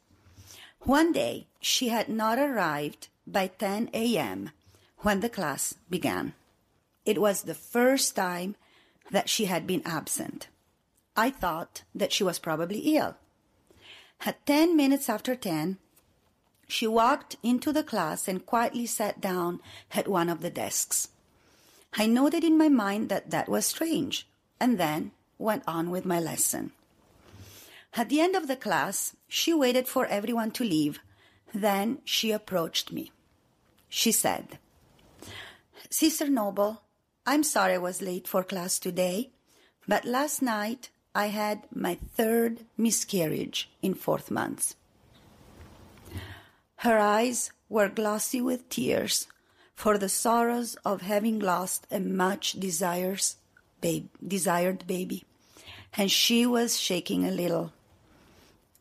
One 0.80 1.12
day, 1.12 1.46
she 1.60 1.88
had 1.88 2.08
not 2.08 2.38
arrived 2.38 3.08
by 3.26 3.46
10 3.46 3.90
a.m. 3.94 4.50
when 4.98 5.20
the 5.20 5.30
class 5.30 5.74
began. 5.88 6.34
It 7.04 7.20
was 7.20 7.42
the 7.42 7.54
first 7.54 8.16
time 8.16 8.56
that 9.10 9.28
she 9.28 9.46
had 9.46 9.66
been 9.66 9.82
absent. 9.84 10.48
I 11.16 11.30
thought 11.30 11.82
that 11.94 12.12
she 12.12 12.24
was 12.24 12.38
probably 12.38 12.80
ill. 12.96 13.16
At 14.26 14.44
10 14.46 14.76
minutes 14.76 15.08
after 15.08 15.34
10, 15.34 15.78
she 16.74 16.88
walked 16.88 17.36
into 17.40 17.72
the 17.72 17.84
class 17.84 18.26
and 18.26 18.44
quietly 18.44 18.84
sat 18.84 19.20
down 19.20 19.60
at 19.92 20.08
one 20.08 20.28
of 20.28 20.40
the 20.40 20.50
desks. 20.50 21.06
I 21.92 22.06
noted 22.08 22.42
in 22.42 22.58
my 22.58 22.68
mind 22.68 23.10
that 23.10 23.30
that 23.30 23.48
was 23.48 23.64
strange 23.64 24.26
and 24.58 24.76
then 24.76 25.12
went 25.38 25.62
on 25.68 25.88
with 25.88 26.04
my 26.04 26.18
lesson. 26.18 26.72
At 27.94 28.08
the 28.08 28.20
end 28.20 28.34
of 28.34 28.48
the 28.48 28.56
class, 28.56 29.14
she 29.28 29.54
waited 29.54 29.86
for 29.86 30.06
everyone 30.06 30.50
to 30.50 30.64
leave. 30.64 30.98
Then 31.54 31.98
she 32.04 32.32
approached 32.32 32.90
me. 32.90 33.12
She 33.88 34.10
said, 34.10 34.58
Sister 35.90 36.28
Noble, 36.28 36.82
I'm 37.24 37.44
sorry 37.44 37.74
I 37.74 37.78
was 37.78 38.02
late 38.02 38.26
for 38.26 38.42
class 38.42 38.80
today, 38.80 39.30
but 39.86 40.04
last 40.04 40.42
night 40.42 40.90
I 41.14 41.26
had 41.26 41.68
my 41.72 41.98
third 42.16 42.64
miscarriage 42.76 43.70
in 43.80 43.94
fourth 43.94 44.28
months. 44.28 44.74
Her 46.84 46.98
eyes 46.98 47.50
were 47.70 47.88
glossy 47.88 48.42
with 48.42 48.68
tears 48.68 49.26
for 49.74 49.96
the 49.96 50.10
sorrows 50.10 50.74
of 50.84 51.00
having 51.00 51.38
lost 51.38 51.86
a 51.90 51.98
much 51.98 52.60
desires, 52.60 53.36
babe, 53.80 54.08
desired 54.20 54.86
baby, 54.86 55.24
and 55.94 56.10
she 56.10 56.44
was 56.44 56.78
shaking 56.78 57.24
a 57.24 57.30
little. 57.30 57.72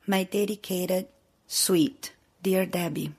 My 0.06 0.26
dedicated, 0.26 1.08
sweet, 1.48 2.12
dear 2.42 2.66
Debbie. 2.66 3.14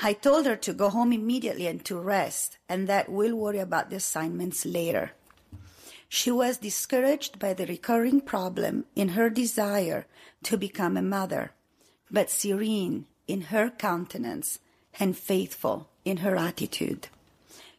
I 0.00 0.12
told 0.12 0.44
her 0.44 0.56
to 0.56 0.74
go 0.74 0.90
home 0.90 1.14
immediately 1.14 1.66
and 1.66 1.82
to 1.86 1.98
rest, 1.98 2.58
and 2.68 2.88
that 2.88 3.08
we'll 3.08 3.36
worry 3.36 3.58
about 3.58 3.88
the 3.88 3.96
assignments 3.96 4.66
later. 4.66 5.12
She 6.10 6.30
was 6.30 6.58
discouraged 6.58 7.38
by 7.38 7.54
the 7.54 7.64
recurring 7.64 8.20
problem 8.20 8.84
in 8.94 9.16
her 9.16 9.30
desire 9.30 10.04
to 10.42 10.58
become 10.58 10.98
a 10.98 11.02
mother, 11.16 11.52
but 12.10 12.28
serene 12.28 13.06
in 13.28 13.42
her 13.52 13.70
countenance 13.70 14.58
and 14.98 15.16
faithful 15.16 15.88
in 16.04 16.18
her 16.18 16.34
attitude. 16.34 17.08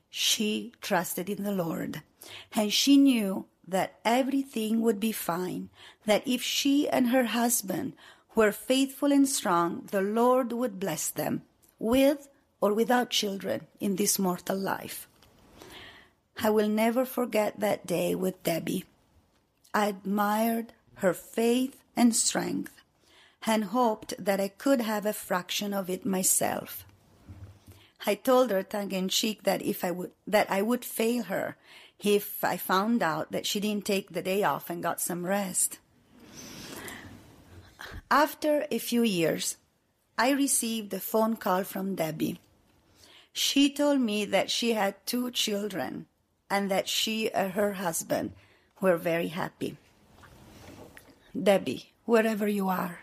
She 0.10 0.72
trusted 0.82 1.30
in 1.30 1.44
the 1.44 1.52
Lord, 1.52 2.02
and 2.56 2.72
she 2.72 2.96
knew 2.96 3.46
that 3.68 4.00
everything 4.06 4.82
would 4.82 5.00
be 5.00 5.12
fine, 5.12 5.70
that 6.06 6.28
if 6.28 6.42
she 6.42 6.88
and 6.88 7.10
her 7.10 7.26
husband 7.26 7.94
were 8.36 8.52
faithful 8.52 9.12
and 9.12 9.28
strong, 9.28 9.88
the 9.92 10.02
Lord 10.02 10.54
would 10.54 10.80
bless 10.80 11.10
them 11.10 11.42
with 11.78 12.30
or 12.62 12.74
without 12.74 13.10
children 13.10 13.68
in 13.80 13.96
this 13.96 14.18
mortal 14.18 14.58
life. 14.58 15.08
I 16.42 16.50
will 16.50 16.70
never 16.70 17.06
forget 17.06 17.60
that 17.60 17.86
day 17.86 18.16
with 18.16 18.42
Debbie. 18.44 18.86
I 19.74 19.88
admired 19.88 20.74
her 20.96 21.14
faith 21.14 21.78
and 21.96 22.16
strength 22.16 22.79
and 23.46 23.66
hoped 23.66 24.14
that 24.18 24.40
I 24.40 24.50
could 24.50 24.82
have 24.82 25.06
a 25.06 25.14
fraction 25.14 25.74
of 25.74 25.90
it 25.90 26.06
myself. 26.06 26.86
I 28.06 28.16
told 28.16 28.52
her 28.52 28.64
tongue 28.64 28.92
in 28.92 29.10
cheek 29.10 29.44
that 29.44 29.62
if 29.62 29.84
I 29.84 29.92
would 29.92 30.12
that 30.26 30.50
I 30.50 30.62
would 30.62 30.86
fail 30.86 31.24
her 31.24 31.58
if 32.00 32.44
I 32.44 32.56
found 32.56 33.04
out 33.04 33.32
that 33.32 33.46
she 33.46 33.60
didn't 33.60 33.86
take 33.86 34.14
the 34.14 34.22
day 34.22 34.44
off 34.44 34.70
and 34.70 34.82
got 34.82 35.02
some 35.02 35.26
rest. 35.26 35.80
After 38.10 38.66
a 38.72 38.80
few 38.80 39.04
years, 39.04 39.58
I 40.18 40.32
received 40.32 40.94
a 40.94 41.00
phone 41.00 41.36
call 41.36 41.64
from 41.64 41.96
Debbie. 41.96 42.40
She 43.34 43.72
told 43.72 44.00
me 44.00 44.26
that 44.26 44.50
she 44.50 44.74
had 44.74 45.06
two 45.06 45.32
children 45.32 46.08
and 46.50 46.72
that 46.72 46.88
she 46.88 47.32
and 47.32 47.54
her 47.54 47.74
husband 47.74 48.32
were 48.82 48.98
very 48.98 49.28
happy. 49.28 49.78
Debbie, 51.32 51.92
wherever 52.06 52.48
you 52.48 52.70
are, 52.70 53.02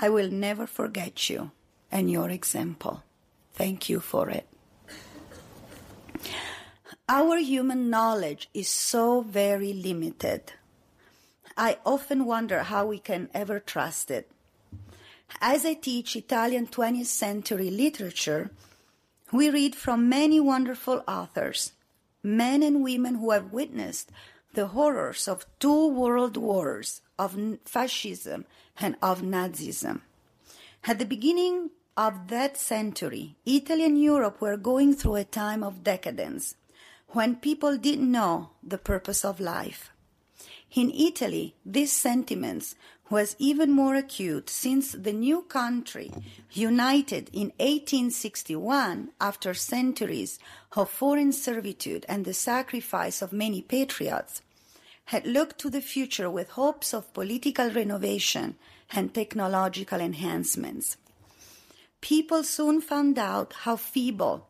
I 0.00 0.08
will 0.08 0.30
never 0.30 0.66
forget 0.66 1.30
you 1.30 1.50
and 1.90 2.10
your 2.10 2.28
example. 2.30 3.02
Thank 3.54 3.88
you 3.88 4.00
for 4.00 4.28
it. 4.28 4.46
Our 7.08 7.38
human 7.38 7.88
knowledge 7.88 8.48
is 8.52 8.68
so 8.68 9.22
very 9.22 9.72
limited. 9.72 10.52
I 11.56 11.78
often 11.86 12.26
wonder 12.26 12.64
how 12.64 12.86
we 12.86 12.98
can 12.98 13.30
ever 13.32 13.60
trust 13.60 14.10
it. 14.10 14.30
As 15.40 15.64
I 15.64 15.74
teach 15.74 16.16
Italian 16.16 16.66
20th 16.66 17.06
century 17.06 17.70
literature, 17.70 18.50
we 19.32 19.50
read 19.50 19.74
from 19.74 20.08
many 20.08 20.40
wonderful 20.40 21.02
authors, 21.08 21.72
men 22.22 22.62
and 22.62 22.82
women 22.82 23.16
who 23.16 23.30
have 23.30 23.52
witnessed 23.52 24.10
the 24.56 24.68
horrors 24.68 25.28
of 25.28 25.46
two 25.60 25.88
world 25.88 26.36
wars, 26.36 27.02
of 27.18 27.36
fascism 27.66 28.46
and 28.80 28.96
of 29.02 29.20
Nazism. 29.20 30.00
At 30.84 30.98
the 30.98 31.04
beginning 31.04 31.70
of 31.96 32.28
that 32.28 32.56
century, 32.56 33.36
Italy 33.44 33.84
and 33.84 34.00
Europe 34.02 34.40
were 34.40 34.56
going 34.56 34.94
through 34.94 35.16
a 35.16 35.24
time 35.24 35.62
of 35.62 35.84
decadence 35.84 36.56
when 37.08 37.36
people 37.36 37.76
didn't 37.76 38.10
know 38.10 38.50
the 38.62 38.78
purpose 38.78 39.24
of 39.24 39.40
life. 39.40 39.90
In 40.74 40.90
Italy, 40.90 41.54
these 41.64 41.92
sentiments 41.92 42.74
was 43.10 43.36
even 43.38 43.70
more 43.70 43.94
acute 43.94 44.50
since 44.50 44.92
the 44.92 45.12
new 45.12 45.42
country, 45.42 46.10
united 46.50 47.28
in 47.32 47.52
1861 47.58 49.10
after 49.20 49.54
centuries 49.54 50.38
of 50.74 50.90
foreign 50.90 51.32
servitude 51.32 52.04
and 52.08 52.24
the 52.24 52.34
sacrifice 52.34 53.22
of 53.22 53.32
many 53.32 53.62
patriots, 53.62 54.42
had 55.06 55.26
looked 55.26 55.58
to 55.60 55.70
the 55.70 55.80
future 55.80 56.30
with 56.30 56.50
hopes 56.50 56.92
of 56.92 57.12
political 57.14 57.70
renovation 57.70 58.56
and 58.92 59.14
technological 59.14 60.00
enhancements. 60.00 60.96
People 62.00 62.44
soon 62.44 62.80
found 62.80 63.18
out 63.18 63.52
how 63.64 63.76
feeble 63.76 64.48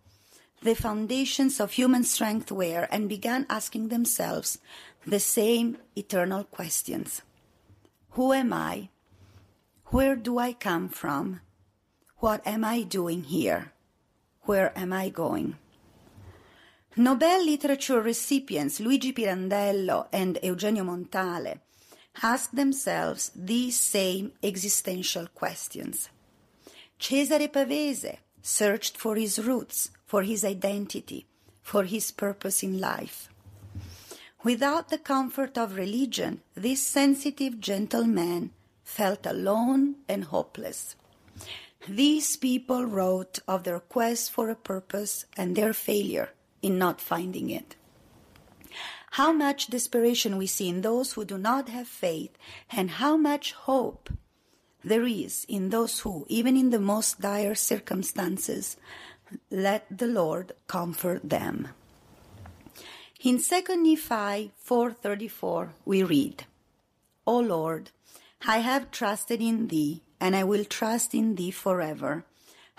the 0.62 0.74
foundations 0.74 1.60
of 1.60 1.72
human 1.72 2.04
strength 2.04 2.50
were 2.50 2.88
and 2.90 3.08
began 3.08 3.46
asking 3.48 3.88
themselves 3.88 4.58
the 5.06 5.20
same 5.20 5.78
eternal 5.94 6.44
questions. 6.44 7.22
Who 8.10 8.32
am 8.32 8.52
I? 8.52 8.88
Where 9.86 10.16
do 10.16 10.38
I 10.38 10.52
come 10.52 10.88
from? 10.88 11.40
What 12.18 12.44
am 12.46 12.64
I 12.64 12.82
doing 12.82 13.24
here? 13.24 13.72
Where 14.42 14.76
am 14.76 14.92
I 14.92 15.10
going? 15.10 15.56
Nobel 16.98 17.44
literature 17.44 18.00
recipients 18.00 18.80
Luigi 18.80 19.12
Pirandello 19.12 20.06
and 20.10 20.38
Eugenio 20.42 20.82
Montale 20.82 21.60
ask 22.22 22.50
themselves 22.52 23.30
these 23.36 23.78
same 23.78 24.32
existential 24.42 25.26
questions. 25.26 26.08
Cesare 26.98 27.48
Pavese 27.48 28.16
searched 28.40 28.96
for 28.96 29.14
his 29.14 29.38
roots, 29.38 29.90
for 30.06 30.22
his 30.22 30.42
identity, 30.42 31.26
for 31.60 31.84
his 31.84 32.10
purpose 32.12 32.62
in 32.62 32.80
life. 32.80 33.28
Without 34.42 34.88
the 34.88 34.96
comfort 34.96 35.58
of 35.58 35.76
religion, 35.76 36.40
this 36.54 36.80
sensitive, 36.80 37.60
gentleman 37.60 38.52
felt 38.84 39.26
alone 39.26 39.96
and 40.08 40.24
hopeless. 40.24 40.96
These 41.86 42.38
people 42.38 42.86
wrote 42.86 43.40
of 43.46 43.64
their 43.64 43.80
quest 43.80 44.32
for 44.32 44.48
a 44.48 44.56
purpose 44.56 45.26
and 45.36 45.54
their 45.54 45.74
failure 45.74 46.30
in 46.66 46.78
not 46.78 47.00
finding 47.00 47.48
it. 47.50 47.76
How 49.12 49.32
much 49.32 49.68
desperation 49.68 50.36
we 50.36 50.46
see 50.46 50.68
in 50.68 50.82
those 50.82 51.12
who 51.12 51.24
do 51.24 51.38
not 51.38 51.68
have 51.68 51.88
faith, 51.88 52.34
and 52.70 52.98
how 53.02 53.16
much 53.16 53.52
hope 53.52 54.10
there 54.84 55.06
is 55.06 55.46
in 55.48 55.70
those 55.70 56.00
who, 56.00 56.26
even 56.28 56.56
in 56.56 56.70
the 56.70 56.78
most 56.92 57.20
dire 57.20 57.54
circumstances, 57.54 58.76
let 59.50 59.86
the 59.90 60.06
Lord 60.06 60.52
comfort 60.66 61.20
them. 61.28 61.68
In 63.20 63.38
2 63.38 63.76
Nephi 63.76 64.52
4:34 64.62 65.70
we 65.84 66.02
read, 66.02 66.44
O 67.26 67.38
Lord, 67.38 67.90
I 68.46 68.58
have 68.58 68.90
trusted 68.90 69.40
in 69.40 69.68
thee, 69.68 70.02
and 70.20 70.36
I 70.36 70.44
will 70.44 70.64
trust 70.64 71.14
in 71.14 71.34
thee 71.34 71.50
forever. 71.50 72.24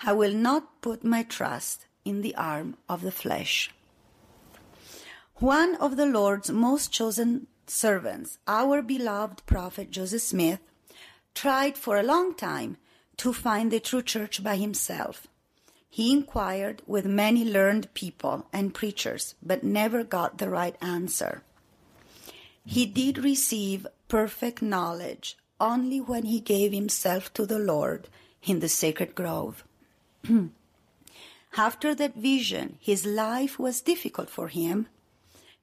I 0.00 0.12
will 0.12 0.32
not 0.48 0.80
put 0.80 1.02
my 1.04 1.22
trust 1.24 1.86
in 2.04 2.22
the 2.22 2.34
arm 2.36 2.76
of 2.88 3.02
the 3.02 3.12
flesh. 3.12 3.70
One 5.40 5.76
of 5.76 5.96
the 5.96 6.06
Lord's 6.06 6.50
most 6.50 6.90
chosen 6.90 7.46
servants, 7.68 8.38
our 8.48 8.82
beloved 8.82 9.46
prophet 9.46 9.92
Joseph 9.92 10.22
Smith, 10.22 10.58
tried 11.32 11.78
for 11.78 11.96
a 11.96 12.02
long 12.02 12.34
time 12.34 12.76
to 13.18 13.32
find 13.32 13.70
the 13.70 13.78
true 13.78 14.02
church 14.02 14.42
by 14.42 14.56
himself. 14.56 15.28
He 15.88 16.10
inquired 16.10 16.82
with 16.88 17.06
many 17.06 17.44
learned 17.44 17.94
people 17.94 18.48
and 18.52 18.74
preachers, 18.74 19.36
but 19.40 19.62
never 19.62 20.02
got 20.02 20.38
the 20.38 20.50
right 20.50 20.74
answer. 20.82 21.42
He 22.64 22.84
did 22.84 23.18
receive 23.18 23.86
perfect 24.08 24.60
knowledge 24.60 25.38
only 25.60 26.00
when 26.00 26.24
he 26.24 26.40
gave 26.40 26.72
himself 26.72 27.32
to 27.34 27.46
the 27.46 27.60
Lord 27.60 28.08
in 28.42 28.58
the 28.58 28.68
sacred 28.68 29.14
grove. 29.14 29.62
After 31.56 31.94
that 31.94 32.16
vision, 32.16 32.78
his 32.80 33.06
life 33.06 33.56
was 33.56 33.80
difficult 33.80 34.28
for 34.28 34.48
him. 34.48 34.88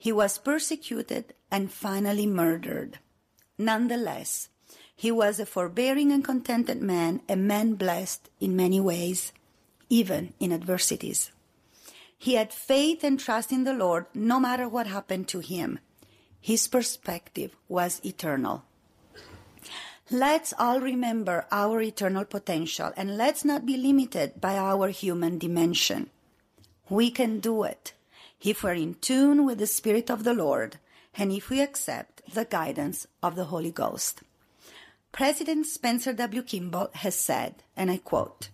He 0.06 0.12
was 0.12 0.38
persecuted 0.38 1.34
and 1.50 1.72
finally 1.72 2.28
murdered. 2.28 3.00
Nonetheless, 3.58 4.50
he 4.96 5.10
was 5.10 5.40
a 5.40 5.48
forbearing 5.48 6.12
and 6.12 6.24
contented 6.24 6.80
man, 6.80 7.22
a 7.28 7.36
man 7.36 7.74
blessed 7.74 8.30
in 8.40 8.56
many 8.56 8.80
ways 8.80 9.34
even 9.90 10.36
in 10.40 10.54
adversities. 10.54 11.32
He 12.20 12.36
had 12.36 12.54
faith 12.54 13.04
and 13.04 13.20
trust 13.20 13.52
in 13.52 13.64
the 13.64 13.74
Lord 13.74 14.06
no 14.14 14.40
matter 14.40 14.70
what 14.70 14.86
happened 14.86 15.28
to 15.30 15.40
him. 15.40 15.80
His 16.40 16.68
perspective 16.68 17.56
was 17.68 18.00
eternal. 18.06 18.64
Let's 20.12 20.54
all 20.60 20.82
remember 20.82 21.48
our 21.52 21.82
eternal 21.82 22.26
potential 22.26 22.94
and 22.96 23.18
let's 23.18 23.44
not 23.44 23.66
be 23.66 23.76
limited 23.76 24.40
by 24.40 24.56
our 24.56 24.90
human 24.90 25.40
dimension. 25.40 26.12
We 26.90 27.10
can 27.10 27.40
do 27.40 27.64
it 27.64 27.94
if 28.42 28.64
we're 28.64 28.74
in 28.74 28.96
tune 28.96 29.46
with 29.46 29.60
the 29.60 29.68
Spirit 29.68 30.10
of 30.10 30.24
the 30.24 30.34
Lord 30.34 30.78
and 31.18 31.32
if 31.32 31.50
we 31.50 31.62
accept 31.62 32.22
the 32.34 32.46
guidance 32.46 33.08
of 33.24 33.36
the 33.36 33.46
Holy 33.46 33.72
Ghost. 33.72 34.22
President 35.12 35.66
Spencer 35.66 36.14
W. 36.14 36.42
Kimball 36.44 36.90
has 36.94 37.16
said, 37.16 37.64
and 37.76 37.90
I 37.90 37.98
quote, 37.98 38.50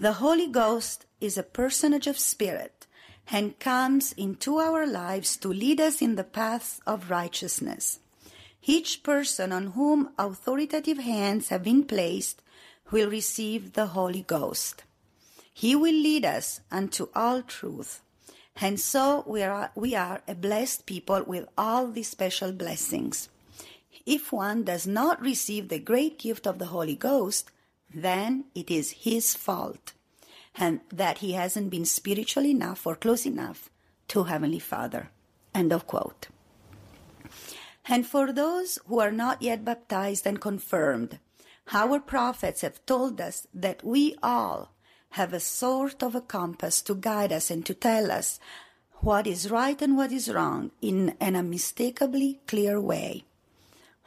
the 0.00 0.14
Holy 0.14 0.48
Ghost 0.48 1.06
is 1.20 1.38
a 1.38 1.44
personage 1.44 2.08
of 2.08 2.18
spirit 2.18 2.88
and 3.30 3.58
comes 3.60 4.12
into 4.12 4.58
our 4.58 4.86
lives 4.86 5.36
to 5.36 5.48
lead 5.48 5.80
us 5.80 6.02
in 6.02 6.16
the 6.16 6.24
paths 6.24 6.80
of 6.84 7.10
righteousness. 7.10 8.00
Each 8.64 9.02
person 9.02 9.52
on 9.52 9.68
whom 9.68 10.10
authoritative 10.18 10.98
hands 10.98 11.48
have 11.50 11.62
been 11.62 11.84
placed 11.84 12.42
will 12.90 13.08
receive 13.08 13.74
the 13.74 13.86
Holy 13.86 14.22
Ghost. 14.22 14.82
He 15.52 15.76
will 15.76 15.94
lead 15.94 16.24
us 16.24 16.60
unto 16.72 17.08
all 17.14 17.42
truth. 17.42 18.02
And 18.60 18.78
so 18.78 19.24
we 19.26 19.42
are, 19.42 19.70
we 19.74 19.94
are 19.94 20.22
a 20.28 20.34
blessed 20.34 20.86
people 20.86 21.22
with 21.26 21.48
all 21.58 21.88
these 21.88 22.08
special 22.08 22.52
blessings. 22.52 23.28
If 24.06 24.32
one 24.32 24.64
does 24.64 24.86
not 24.86 25.20
receive 25.20 25.68
the 25.68 25.78
great 25.78 26.18
gift 26.18 26.46
of 26.46 26.58
the 26.58 26.66
Holy 26.66 26.94
Ghost, 26.94 27.50
then 27.92 28.44
it 28.54 28.70
is 28.70 28.90
his 28.90 29.34
fault 29.34 29.92
and 30.56 30.80
that 30.92 31.18
he 31.18 31.32
hasn't 31.32 31.70
been 31.70 31.84
spiritual 31.84 32.46
enough 32.46 32.86
or 32.86 32.94
close 32.94 33.26
enough 33.26 33.70
to 34.08 34.24
Heavenly 34.24 34.58
Father. 34.58 35.10
End 35.54 35.72
of 35.72 35.86
quote. 35.86 36.28
And 37.86 38.06
for 38.06 38.32
those 38.32 38.78
who 38.86 39.00
are 39.00 39.10
not 39.10 39.42
yet 39.42 39.64
baptized 39.64 40.26
and 40.26 40.40
confirmed, 40.40 41.18
our 41.72 41.98
prophets 41.98 42.60
have 42.60 42.84
told 42.86 43.20
us 43.20 43.46
that 43.52 43.82
we 43.84 44.14
all 44.22 44.73
have 45.14 45.32
a 45.32 45.38
sort 45.38 46.02
of 46.02 46.16
a 46.16 46.20
compass 46.20 46.82
to 46.82 46.92
guide 46.92 47.32
us 47.32 47.48
and 47.48 47.64
to 47.64 47.72
tell 47.72 48.10
us 48.10 48.40
what 48.94 49.28
is 49.28 49.48
right 49.48 49.80
and 49.80 49.96
what 49.96 50.10
is 50.10 50.28
wrong 50.28 50.72
in 50.82 51.14
an 51.20 51.36
unmistakably 51.36 52.40
clear 52.48 52.80
way. 52.80 53.22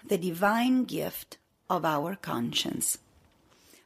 The 0.05 0.17
divine 0.17 0.83
gift 0.83 1.37
of 1.69 1.85
our 1.85 2.17
conscience. 2.17 2.97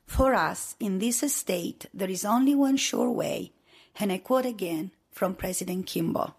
For 0.08 0.34
us, 0.34 0.76
in 0.80 0.98
this 0.98 1.20
state, 1.32 1.86
there 1.94 2.10
is 2.10 2.26
only 2.26 2.56
one 2.56 2.78
sure 2.78 3.12
way, 3.12 3.52
and 4.00 4.12
I 4.12 4.18
quote 4.18 4.48
again 4.48 4.90
from 5.12 5.36
President 5.36 5.86
Kimball 5.86 6.36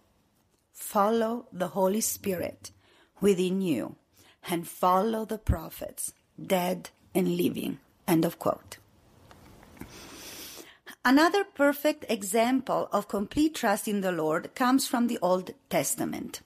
follow 0.72 1.46
the 1.52 1.68
Holy 1.68 2.00
Spirit 2.00 2.72
within 3.20 3.60
you 3.60 3.94
and 4.50 4.66
follow 4.66 5.24
the 5.24 5.38
prophets, 5.38 6.12
dead 6.44 6.90
and 7.14 7.36
living. 7.36 7.78
End 8.08 8.24
of 8.24 8.40
quote. 8.40 8.78
Another 11.04 11.42
perfect 11.42 12.04
example 12.08 12.88
of 12.92 13.08
complete 13.08 13.56
trust 13.56 13.88
in 13.88 14.02
the 14.02 14.12
Lord 14.12 14.54
comes 14.54 14.86
from 14.86 15.08
the 15.08 15.18
Old 15.20 15.50
Testament. 15.68 16.42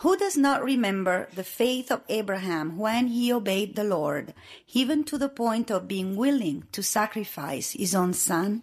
Who 0.00 0.18
does 0.18 0.36
not 0.36 0.62
remember 0.62 1.28
the 1.34 1.42
faith 1.42 1.90
of 1.90 2.02
Abraham 2.10 2.76
when 2.76 3.06
he 3.06 3.32
obeyed 3.32 3.74
the 3.74 3.84
Lord, 3.84 4.34
even 4.74 5.02
to 5.04 5.16
the 5.16 5.30
point 5.30 5.70
of 5.70 5.88
being 5.88 6.14
willing 6.14 6.64
to 6.72 6.82
sacrifice 6.82 7.72
his 7.72 7.94
own 7.94 8.12
son? 8.12 8.62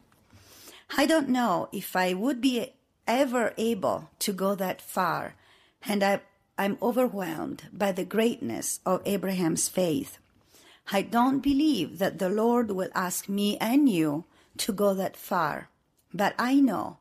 I 0.96 1.08
don't 1.08 1.30
know 1.30 1.67
if 1.72 1.96
I 1.96 2.13
would 2.13 2.39
be 2.39 2.74
ever 3.08 3.56
able 3.58 4.12
to 4.19 4.34
go 4.34 4.54
that 4.54 4.84
far, 4.84 5.34
and 5.82 6.04
I, 6.04 6.22
I'm 6.60 6.78
overwhelmed 6.80 7.63
by 7.74 7.91
the 7.91 8.06
greatness 8.06 8.82
of 8.86 9.02
Abraham's 9.04 9.67
faith. 9.67 10.19
I 10.91 11.02
don't 11.02 11.39
believe 11.39 11.98
that 11.98 12.19
the 12.19 12.30
Lord 12.30 12.69
will 12.69 12.91
ask 12.93 13.28
me 13.28 13.58
and 13.58 13.89
you 13.89 14.26
to 14.58 14.72
go 14.72 14.94
that 14.94 15.18
far, 15.18 15.70
but 16.13 16.36
I 16.38 16.56
know 16.56 16.98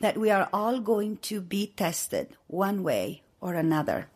that 0.00 0.18
we 0.18 0.30
are 0.30 0.48
all 0.52 0.80
going 0.80 1.16
to 1.18 1.40
be 1.40 1.72
tested 1.76 2.36
one 2.46 2.82
way 2.82 3.22
or 3.40 3.54
another. 3.54 4.08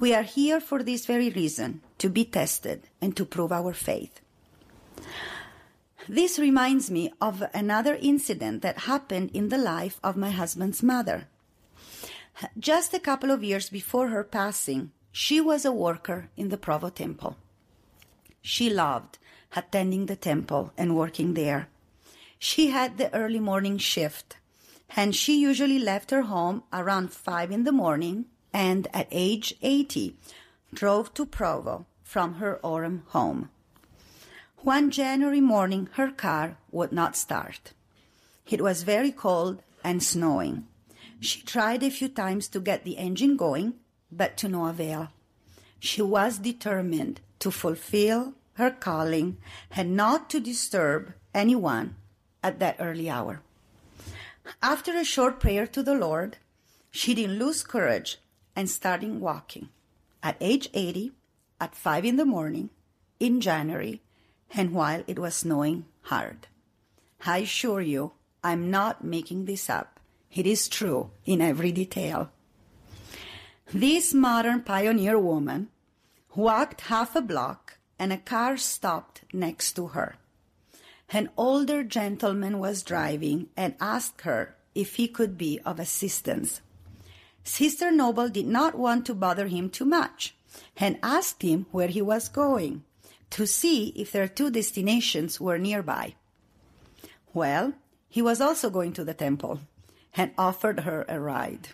We 0.00 0.14
are 0.14 0.22
here 0.22 0.60
for 0.60 0.82
this 0.82 1.06
very 1.06 1.30
reason 1.30 1.82
to 1.98 2.08
be 2.08 2.24
tested 2.24 2.88
and 3.00 3.16
to 3.16 3.24
prove 3.24 3.52
our 3.52 3.72
faith. 3.72 4.20
This 6.08 6.38
reminds 6.38 6.90
me 6.90 7.12
of 7.20 7.42
another 7.52 7.98
incident 8.00 8.62
that 8.62 8.88
happened 8.88 9.30
in 9.34 9.48
the 9.48 9.58
life 9.58 10.00
of 10.02 10.16
my 10.16 10.30
husband's 10.30 10.82
mother. 10.82 11.26
Just 12.58 12.94
a 12.94 13.00
couple 13.00 13.30
of 13.30 13.44
years 13.44 13.68
before 13.68 14.08
her 14.08 14.24
passing, 14.24 14.92
she 15.10 15.40
was 15.40 15.64
a 15.64 15.72
worker 15.72 16.30
in 16.36 16.48
the 16.48 16.56
Provo 16.56 16.88
Temple. 16.88 17.36
She 18.40 18.70
loved 18.70 19.18
attending 19.56 20.06
the 20.06 20.16
temple 20.16 20.72
and 20.78 20.96
working 20.96 21.34
there. 21.34 21.68
She 22.38 22.68
had 22.68 22.98
the 22.98 23.12
early 23.14 23.40
morning 23.40 23.78
shift 23.78 24.36
and 24.96 25.14
she 25.14 25.40
usually 25.40 25.78
left 25.78 26.10
her 26.10 26.22
home 26.22 26.62
around 26.72 27.12
5 27.12 27.50
in 27.50 27.64
the 27.64 27.72
morning 27.72 28.26
and 28.52 28.86
at 28.94 29.08
age 29.10 29.54
80 29.60 30.16
drove 30.72 31.12
to 31.14 31.26
Provo 31.26 31.86
from 32.02 32.34
her 32.34 32.60
Orem 32.62 33.02
home. 33.08 33.50
One 34.58 34.90
January 34.90 35.40
morning, 35.40 35.88
her 35.92 36.10
car 36.10 36.56
would 36.72 36.92
not 36.92 37.16
start. 37.16 37.72
It 38.46 38.60
was 38.60 38.82
very 38.82 39.12
cold 39.12 39.62
and 39.84 40.02
snowing. 40.02 40.66
She 41.20 41.42
tried 41.42 41.82
a 41.82 41.90
few 41.90 42.08
times 42.08 42.48
to 42.48 42.60
get 42.60 42.84
the 42.84 42.98
engine 42.98 43.36
going, 43.36 43.74
but 44.10 44.36
to 44.38 44.48
no 44.48 44.66
avail. 44.66 45.08
She 45.78 46.02
was 46.02 46.38
determined 46.38 47.20
to 47.40 47.50
fulfill 47.50 48.34
her 48.54 48.70
calling 48.70 49.36
and 49.70 49.96
not 49.96 50.30
to 50.30 50.40
disturb 50.40 51.12
anyone 51.34 51.94
at 52.42 52.58
that 52.58 52.76
early 52.78 53.10
hour. 53.10 53.40
After 54.62 54.96
a 54.96 55.04
short 55.04 55.40
prayer 55.40 55.66
to 55.66 55.82
the 55.82 55.94
Lord, 55.94 56.38
she 56.90 57.14
didn't 57.14 57.38
lose 57.38 57.62
courage 57.62 58.18
and 58.56 58.68
started 58.68 59.20
walking. 59.20 59.68
At 60.22 60.36
age 60.40 60.68
80, 60.74 61.12
at 61.60 61.74
5 61.74 62.04
in 62.04 62.16
the 62.16 62.24
morning, 62.24 62.70
in 63.20 63.40
January, 63.40 64.00
and 64.54 64.72
while 64.72 65.04
it 65.06 65.18
was 65.18 65.34
snowing 65.34 65.84
hard. 66.02 66.46
I 67.26 67.38
assure 67.38 67.80
you, 67.80 68.12
I'm 68.42 68.70
not 68.70 69.04
making 69.04 69.44
this 69.44 69.68
up. 69.68 70.00
It 70.32 70.46
is 70.46 70.68
true 70.68 71.10
in 71.24 71.40
every 71.40 71.72
detail. 71.72 72.30
This 73.72 74.14
modern 74.14 74.62
pioneer 74.62 75.18
woman 75.18 75.68
walked 76.34 76.82
half 76.82 77.16
a 77.16 77.20
block 77.20 77.78
and 77.98 78.12
a 78.12 78.18
car 78.18 78.56
stopped 78.56 79.22
next 79.32 79.72
to 79.74 79.88
her. 79.88 80.16
An 81.10 81.30
older 81.36 81.82
gentleman 81.84 82.58
was 82.58 82.82
driving 82.82 83.48
and 83.56 83.74
asked 83.80 84.22
her 84.22 84.56
if 84.74 84.96
he 84.96 85.08
could 85.08 85.38
be 85.38 85.58
of 85.64 85.80
assistance. 85.80 86.60
Sister 87.42 87.90
Noble 87.90 88.28
did 88.28 88.46
not 88.46 88.76
want 88.76 89.06
to 89.06 89.14
bother 89.14 89.46
him 89.46 89.70
too 89.70 89.86
much 89.86 90.34
and 90.76 90.98
asked 91.02 91.42
him 91.42 91.66
where 91.70 91.88
he 91.88 92.02
was 92.02 92.28
going 92.28 92.84
to 93.30 93.46
see 93.46 93.88
if 93.96 94.12
their 94.12 94.28
two 94.28 94.50
destinations 94.50 95.40
were 95.40 95.58
nearby. 95.58 96.14
Well, 97.32 97.72
he 98.08 98.20
was 98.20 98.40
also 98.40 98.68
going 98.68 98.92
to 98.94 99.04
the 99.04 99.14
temple 99.14 99.60
and 100.14 100.32
offered 100.36 100.80
her 100.80 101.06
a 101.08 101.18
ride. 101.18 101.68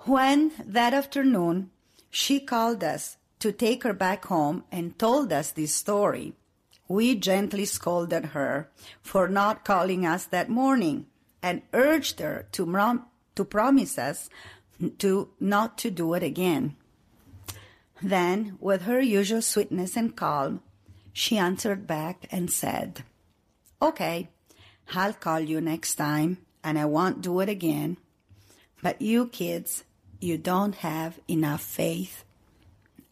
When 0.00 0.52
that 0.64 0.92
afternoon 0.92 1.70
she 2.10 2.40
called 2.40 2.84
us 2.84 3.16
to 3.40 3.52
take 3.52 3.84
her 3.84 3.92
back 3.92 4.26
home 4.26 4.64
and 4.70 4.98
told 4.98 5.32
us 5.32 5.50
this 5.50 5.74
story, 5.74 6.34
we 6.88 7.14
gently 7.14 7.64
scolded 7.64 8.26
her 8.26 8.70
for 9.02 9.28
not 9.28 9.64
calling 9.64 10.06
us 10.06 10.24
that 10.26 10.48
morning 10.48 11.06
and 11.42 11.62
urged 11.72 12.20
her 12.20 12.46
to, 12.52 12.64
rom- 12.64 13.06
to 13.34 13.44
promise 13.44 13.98
us 13.98 14.28
to 14.98 15.28
not 15.40 15.78
to 15.78 15.90
do 15.90 16.14
it 16.14 16.22
again. 16.22 16.76
Then, 18.02 18.58
with 18.60 18.82
her 18.82 19.00
usual 19.00 19.42
sweetness 19.42 19.96
and 19.96 20.14
calm, 20.14 20.60
she 21.12 21.38
answered 21.38 21.86
back 21.86 22.26
and 22.30 22.50
said, 22.50 23.02
Okay, 23.80 24.28
I'll 24.94 25.14
call 25.14 25.40
you 25.40 25.60
next 25.60 25.94
time 25.94 26.38
and 26.62 26.78
I 26.78 26.84
won't 26.84 27.22
do 27.22 27.40
it 27.40 27.48
again. 27.48 27.96
But 28.82 29.00
you 29.00 29.28
kids, 29.28 29.84
you 30.20 30.36
don't 30.36 30.74
have 30.76 31.18
enough 31.28 31.62
faith. 31.62 32.24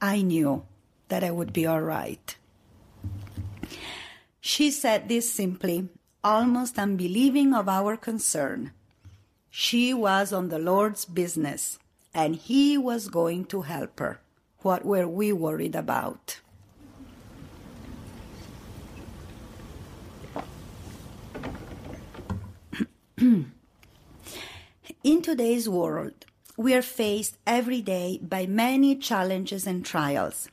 I 0.01 0.23
knew 0.23 0.65
that 1.09 1.25
I 1.25 1.31
would 1.31 1.53
be 1.53 1.67
all 1.67 1.81
right. 1.81 2.37
She 4.47 4.71
said 4.71 5.09
this 5.09 5.33
simply, 5.33 5.89
almost 6.23 6.79
unbelieving 6.79 7.55
of 7.55 7.67
our 7.67 7.97
concern. 7.97 8.73
She 9.49 9.95
was 9.95 10.35
on 10.35 10.51
the 10.51 10.59
Lord's 10.59 11.07
business 11.07 11.79
and 12.13 12.37
He 12.37 12.77
was 12.77 13.09
going 13.09 13.47
to 13.47 13.63
help 13.63 13.99
her. 14.01 14.21
What 14.59 14.85
were 14.85 15.09
we 15.09 15.33
worried 15.33 15.75
about? 15.75 16.41
In 23.17 23.51
today's 25.23 25.71
world, 25.71 26.27
we 26.59 26.75
are 26.75 26.83
faced 26.83 27.39
every 27.47 27.81
day 27.81 28.19
by 28.21 28.45
many 28.45 28.95
challenges 28.95 29.67
and 29.67 29.83
trials. 29.83 30.51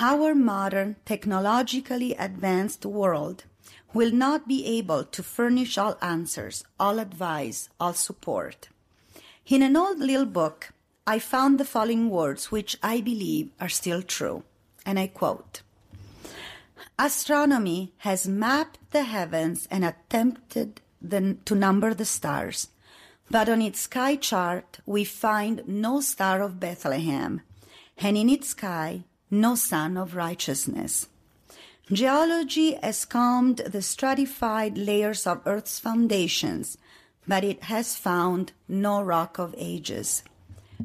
Our 0.00 0.34
modern, 0.34 0.96
technologically 1.04 2.14
advanced 2.14 2.84
world 2.84 3.44
will 3.92 4.10
not 4.10 4.48
be 4.48 4.66
able 4.66 5.04
to 5.04 5.22
furnish 5.22 5.78
all 5.78 5.96
answers, 6.02 6.64
all 6.80 6.98
advice, 6.98 7.68
all 7.78 7.94
support. 7.94 8.68
In 9.46 9.62
an 9.62 9.76
old 9.76 10.00
little 10.00 10.26
book, 10.26 10.72
I 11.06 11.20
found 11.20 11.60
the 11.60 11.64
following 11.64 12.10
words 12.10 12.50
which 12.50 12.76
I 12.82 13.00
believe 13.02 13.50
are 13.60 13.68
still 13.68 14.02
true, 14.02 14.42
and 14.84 14.98
I 14.98 15.06
quote 15.06 15.62
Astronomy 16.98 17.92
has 17.98 18.26
mapped 18.26 18.78
the 18.90 19.04
heavens 19.04 19.68
and 19.70 19.84
attempted 19.84 20.80
the, 21.00 21.36
to 21.44 21.54
number 21.54 21.94
the 21.94 22.04
stars, 22.04 22.68
but 23.30 23.48
on 23.48 23.62
its 23.62 23.80
sky 23.80 24.16
chart 24.16 24.80
we 24.86 25.04
find 25.04 25.62
no 25.68 26.00
star 26.00 26.42
of 26.42 26.58
Bethlehem, 26.58 27.42
and 27.98 28.16
in 28.16 28.28
its 28.28 28.48
sky 28.48 29.04
no 29.30 29.54
sun 29.54 29.96
of 29.96 30.14
righteousness. 30.14 31.08
Geology 31.92 32.74
has 32.76 33.04
combed 33.04 33.58
the 33.58 33.82
stratified 33.82 34.78
layers 34.78 35.26
of 35.26 35.42
Earth's 35.46 35.78
foundations, 35.78 36.78
but 37.26 37.44
it 37.44 37.64
has 37.64 37.96
found 37.96 38.52
no 38.68 39.02
rock 39.02 39.38
of 39.38 39.54
ages. 39.58 40.22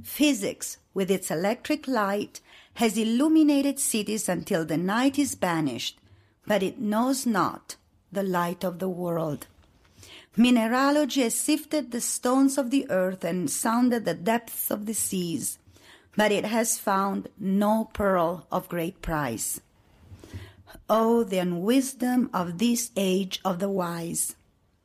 Physics, 0.03 0.77
with 0.93 1.09
its 1.11 1.31
electric 1.31 1.87
light, 1.87 2.41
has 2.75 2.97
illuminated 2.97 3.79
cities 3.79 4.27
until 4.27 4.65
the 4.65 4.77
night 4.77 5.19
is 5.19 5.35
banished, 5.35 5.99
but 6.47 6.63
it 6.63 6.79
knows 6.79 7.25
not 7.25 7.75
the 8.11 8.23
light 8.23 8.63
of 8.63 8.79
the 8.79 8.89
world. 8.89 9.47
Mineralogy 10.35 11.21
has 11.21 11.35
sifted 11.35 11.91
the 11.91 12.01
stones 12.01 12.57
of 12.57 12.71
the 12.71 12.89
earth 12.89 13.23
and 13.23 13.49
sounded 13.49 14.05
the 14.05 14.13
depths 14.13 14.71
of 14.71 14.85
the 14.85 14.93
seas, 14.93 15.58
but 16.19 16.33
it 16.33 16.43
has 16.43 16.77
found 16.77 17.29
no 17.39 17.89
pearl 17.93 18.45
of 18.51 18.67
great 18.67 19.01
price. 19.01 19.61
Oh, 20.89 21.23
the 21.23 21.37
unwisdom 21.37 22.29
of 22.33 22.57
this 22.57 22.91
age 22.97 23.39
of 23.45 23.59
the 23.59 23.69
wise! 23.69 24.35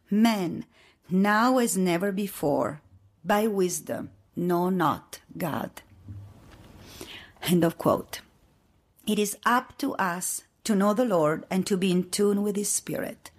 Men, 0.08 0.64
now 1.10 1.58
as 1.58 1.76
never 1.76 2.12
before, 2.12 2.82
by 3.24 3.48
wisdom, 3.48 4.10
know 4.36 4.70
not 4.70 5.18
God. 5.36 5.82
End 7.42 7.64
of 7.64 7.78
quote. 7.78 8.20
It 9.04 9.18
is 9.18 9.36
up 9.44 9.76
to 9.78 9.94
us 9.94 10.44
to 10.62 10.76
know 10.76 10.94
the 10.94 11.04
Lord 11.04 11.46
and 11.50 11.66
to 11.66 11.76
be 11.76 11.90
in 11.90 12.10
tune 12.10 12.44
with 12.44 12.54
His 12.54 12.70
Spirit. 12.70 13.32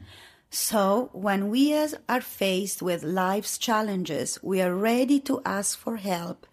So, 0.50 1.12
when 1.14 1.50
we 1.50 1.74
are 1.74 2.20
faced 2.20 2.82
with 2.82 3.04
life's 3.04 3.58
challenges, 3.58 4.38
we 4.44 4.62
are 4.62 4.76
ready 4.76 5.22
to 5.22 5.42
ask 5.46 5.80
for 5.80 5.96
help, 5.96 6.46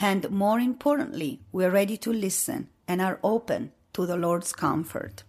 and 0.00 0.30
more 0.30 0.60
importantly, 0.60 1.40
we 1.52 1.64
are 1.64 1.70
ready 1.70 1.96
to 1.98 2.12
listen 2.12 2.68
and 2.86 3.00
are 3.02 3.18
open 3.22 3.72
to 3.92 4.06
the 4.06 4.16
Lord's 4.16 4.52
comfort. 4.52 5.24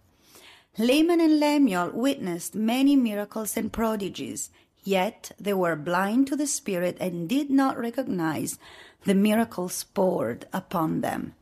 Laman 0.77 1.19
and 1.19 1.39
Lemuel 1.39 1.91
witnessed 1.93 2.55
many 2.55 2.95
miracles 2.95 3.57
and 3.57 3.73
prodigies, 3.73 4.49
Yet 4.83 5.31
they 5.39 5.53
were 5.53 5.75
blind 5.75 6.27
to 6.27 6.35
the 6.35 6.47
Spirit 6.47 6.97
and 6.99 7.27
did 7.27 7.49
not 7.49 7.77
recognize 7.77 8.57
the 9.03 9.13
miracles 9.13 9.83
poured 9.83 10.47
upon 10.53 11.01
them. 11.01 11.35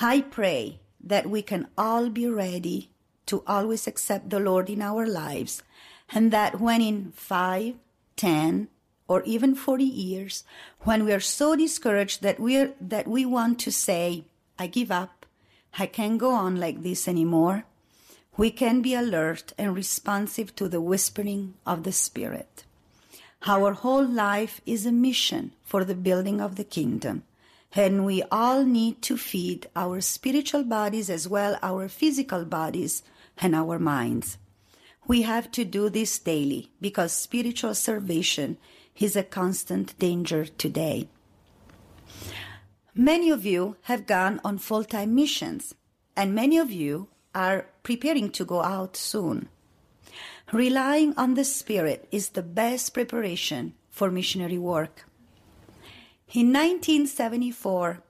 I 0.00 0.22
pray 0.22 0.80
that 1.02 1.28
we 1.28 1.42
can 1.42 1.68
all 1.76 2.08
be 2.08 2.28
ready 2.28 2.90
to 3.26 3.42
always 3.46 3.86
accept 3.86 4.30
the 4.30 4.40
Lord 4.40 4.70
in 4.70 4.82
our 4.82 5.06
lives, 5.06 5.62
and 6.10 6.30
that 6.30 6.60
when 6.60 6.80
in 6.80 7.12
five, 7.12 7.74
ten, 8.16 8.68
or 9.06 9.22
even 9.24 9.54
40 9.54 9.84
years, 9.84 10.44
when 10.80 11.04
we 11.04 11.12
are 11.12 11.20
so 11.20 11.56
discouraged 11.56 12.22
that 12.22 12.40
we 12.40 12.70
that 12.80 13.06
we 13.06 13.24
want 13.24 13.58
to 13.60 13.70
say, 13.70 14.24
I 14.58 14.66
give 14.66 14.90
up, 14.90 15.26
I 15.78 15.86
can't 15.86 16.18
go 16.18 16.32
on 16.32 16.56
like 16.56 16.82
this 16.82 17.06
anymore, 17.08 17.64
we 18.36 18.50
can 18.50 18.82
be 18.82 18.94
alert 18.94 19.52
and 19.58 19.74
responsive 19.74 20.56
to 20.56 20.68
the 20.68 20.80
whispering 20.80 21.54
of 21.66 21.84
the 21.84 21.92
Spirit. 21.92 22.64
Our 23.46 23.74
whole 23.74 24.06
life 24.06 24.60
is 24.64 24.86
a 24.86 24.92
mission 24.92 25.52
for 25.62 25.84
the 25.84 25.94
building 25.94 26.40
of 26.40 26.56
the 26.56 26.64
kingdom, 26.64 27.24
and 27.74 28.04
we 28.06 28.22
all 28.30 28.64
need 28.64 29.02
to 29.02 29.16
feed 29.18 29.68
our 29.76 30.00
spiritual 30.00 30.64
bodies 30.64 31.10
as 31.10 31.28
well 31.28 31.58
our 31.62 31.88
physical 31.88 32.44
bodies 32.44 33.02
and 33.38 33.54
our 33.54 33.78
minds. 33.78 34.38
We 35.06 35.22
have 35.22 35.50
to 35.52 35.64
do 35.64 35.90
this 35.90 36.18
daily 36.18 36.70
because 36.80 37.12
spiritual 37.12 37.74
salvation 37.74 38.56
is 38.98 39.16
a 39.16 39.22
constant 39.22 39.98
danger 39.98 40.44
today. 40.44 41.08
Many 42.94 43.30
of 43.30 43.44
you 43.44 43.76
have 43.82 44.06
gone 44.06 44.40
on 44.44 44.58
full-time 44.58 45.14
missions, 45.14 45.74
and 46.16 46.34
many 46.34 46.58
of 46.58 46.70
you 46.70 47.08
are 47.34 47.66
preparing 47.82 48.30
to 48.30 48.44
go 48.44 48.62
out 48.62 48.96
soon. 48.96 49.48
Relying 50.52 51.14
on 51.16 51.34
the 51.34 51.44
Spirit 51.44 52.06
is 52.12 52.30
the 52.30 52.42
best 52.42 52.94
preparation 52.94 53.74
for 53.90 54.10
missionary 54.10 54.58
work. 54.58 55.06
In 56.32 56.52
1974, 56.52 58.02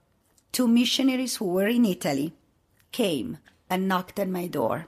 two 0.53 0.69
missionaries 0.69 1.37
who 1.37 1.47
were 1.47 1.69
in 1.69 1.85
Italy 1.85 2.35
came 2.93 3.39
and 3.71 3.89
knocked 3.89 4.19
at 4.19 4.29
my 4.29 4.47
door. 4.47 4.87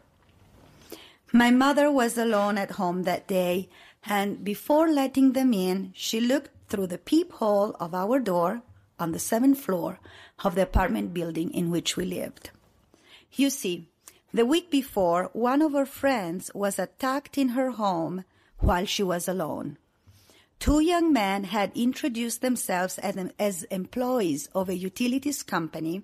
My 1.32 1.50
mother 1.50 1.90
was 1.90 2.16
alone 2.16 2.56
at 2.56 2.72
home 2.72 3.02
that 3.02 3.26
day, 3.26 3.68
and 4.08 4.44
before 4.44 4.88
letting 4.88 5.32
them 5.32 5.52
in, 5.52 5.92
she 5.94 6.20
looked 6.20 6.50
through 6.68 6.86
the 6.86 6.98
peephole 6.98 7.76
of 7.80 7.94
our 7.94 8.18
door 8.18 8.62
on 8.98 9.12
the 9.12 9.18
seventh 9.18 9.60
floor 9.60 9.98
of 10.44 10.54
the 10.54 10.62
apartment 10.62 11.12
building 11.12 11.52
in 11.52 11.70
which 11.70 11.96
we 11.96 12.04
lived. 12.04 12.50
You 13.32 13.50
see, 13.50 13.88
the 14.32 14.46
week 14.46 14.70
before, 14.70 15.30
one 15.32 15.60
of 15.60 15.72
her 15.72 15.86
friends 15.86 16.50
was 16.54 16.78
attacked 16.78 17.36
in 17.36 17.50
her 17.50 17.72
home 17.72 18.24
while 18.58 18.86
she 18.86 19.02
was 19.02 19.28
alone. 19.28 19.76
two 20.58 20.80
young 20.80 21.12
men 21.12 21.44
had 21.44 21.70
introduced 21.74 22.40
themselves 22.40 22.98
as, 22.98 23.16
as 23.38 23.62
employees 23.64 24.48
of 24.54 24.68
a 24.68 24.76
utilities 24.76 25.42
company, 25.42 26.02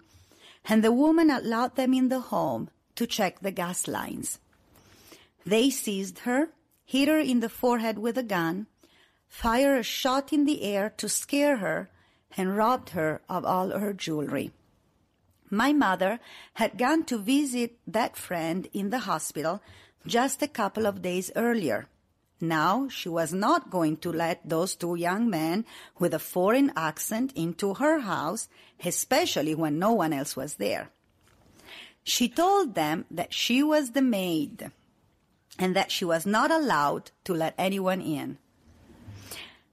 and 0.64 0.84
the 0.84 0.92
woman 0.92 1.30
allowed 1.30 1.76
them 1.76 1.94
in 1.94 2.08
the 2.08 2.20
home 2.20 2.68
to 2.94 3.06
check 3.06 3.40
the 3.40 3.50
gas 3.50 3.88
lines. 3.88 4.38
They 5.44 5.70
seized 5.70 6.20
her, 6.20 6.50
hit 6.92 7.08
her 7.08 7.18
in 7.18 7.40
the 7.40 7.48
forehead 7.48 7.98
with 7.98 8.18
a 8.18 8.22
gun, 8.22 8.66
fired 9.26 9.80
a 9.80 9.82
shot 9.82 10.30
in 10.30 10.44
the 10.44 10.62
air 10.62 10.92
to 10.98 11.08
scare 11.08 11.56
her, 11.56 11.88
and 12.36 12.54
robbed 12.54 12.90
her 12.90 13.22
of 13.30 13.46
all 13.46 13.70
her 13.70 13.94
jewelry. 13.94 14.52
My 15.48 15.72
mother 15.72 16.20
had 16.60 16.76
gone 16.76 17.04
to 17.04 17.16
visit 17.16 17.78
that 17.86 18.18
friend 18.18 18.68
in 18.74 18.90
the 18.90 19.06
hospital 19.10 19.62
just 20.06 20.42
a 20.42 20.54
couple 20.60 20.84
of 20.84 21.00
days 21.00 21.30
earlier. 21.34 21.86
Now 22.42 22.88
she 22.88 23.08
was 23.08 23.32
not 23.32 23.70
going 23.70 23.96
to 24.04 24.12
let 24.12 24.46
those 24.46 24.74
two 24.74 24.94
young 24.94 25.30
men 25.30 25.64
with 25.98 26.12
a 26.12 26.18
foreign 26.18 26.72
accent 26.76 27.32
into 27.34 27.72
her 27.72 28.00
house, 28.00 28.50
especially 28.84 29.54
when 29.54 29.78
no 29.78 29.92
one 29.92 30.12
else 30.12 30.36
was 30.36 30.56
there. 30.56 30.90
She 32.04 32.28
told 32.28 32.74
them 32.74 33.06
that 33.10 33.32
she 33.32 33.62
was 33.62 33.92
the 33.92 34.02
maid 34.02 34.70
and 35.58 35.76
that 35.76 35.90
she 35.90 36.04
was 36.04 36.26
not 36.26 36.50
allowed 36.50 37.10
to 37.24 37.34
let 37.34 37.54
anyone 37.58 38.00
in. 38.00 38.38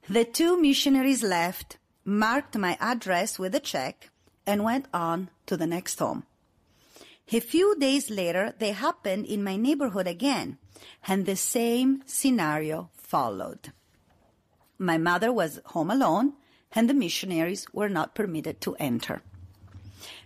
The 0.10 0.26
two 0.26 0.60
missionaries 0.60 1.24
left, 1.24 1.78
marked 2.04 2.58
my 2.58 2.78
address 2.80 3.38
with 3.38 3.54
a 3.54 3.60
check, 3.60 4.10
and 4.46 4.64
went 4.64 4.88
on 4.94 5.30
to 5.46 5.56
the 5.56 5.68
next 5.68 6.00
home. 6.00 6.24
A 7.32 7.40
few 7.40 7.76
days 7.78 8.10
later, 8.10 8.56
they 8.58 8.72
happened 8.72 9.28
in 9.28 9.44
my 9.44 9.56
neighborhood 9.56 10.08
again, 10.08 10.58
and 11.08 11.26
the 11.26 11.36
same 11.36 12.02
scenario 12.08 12.90
followed. 12.94 13.72
My 14.80 14.98
mother 14.98 15.32
was 15.32 15.60
home 15.66 15.92
alone, 15.92 16.34
and 16.72 16.90
the 16.90 16.96
missionaries 16.96 17.68
were 17.72 17.90
not 17.90 18.16
permitted 18.16 18.62
to 18.62 18.76
enter. 18.80 19.22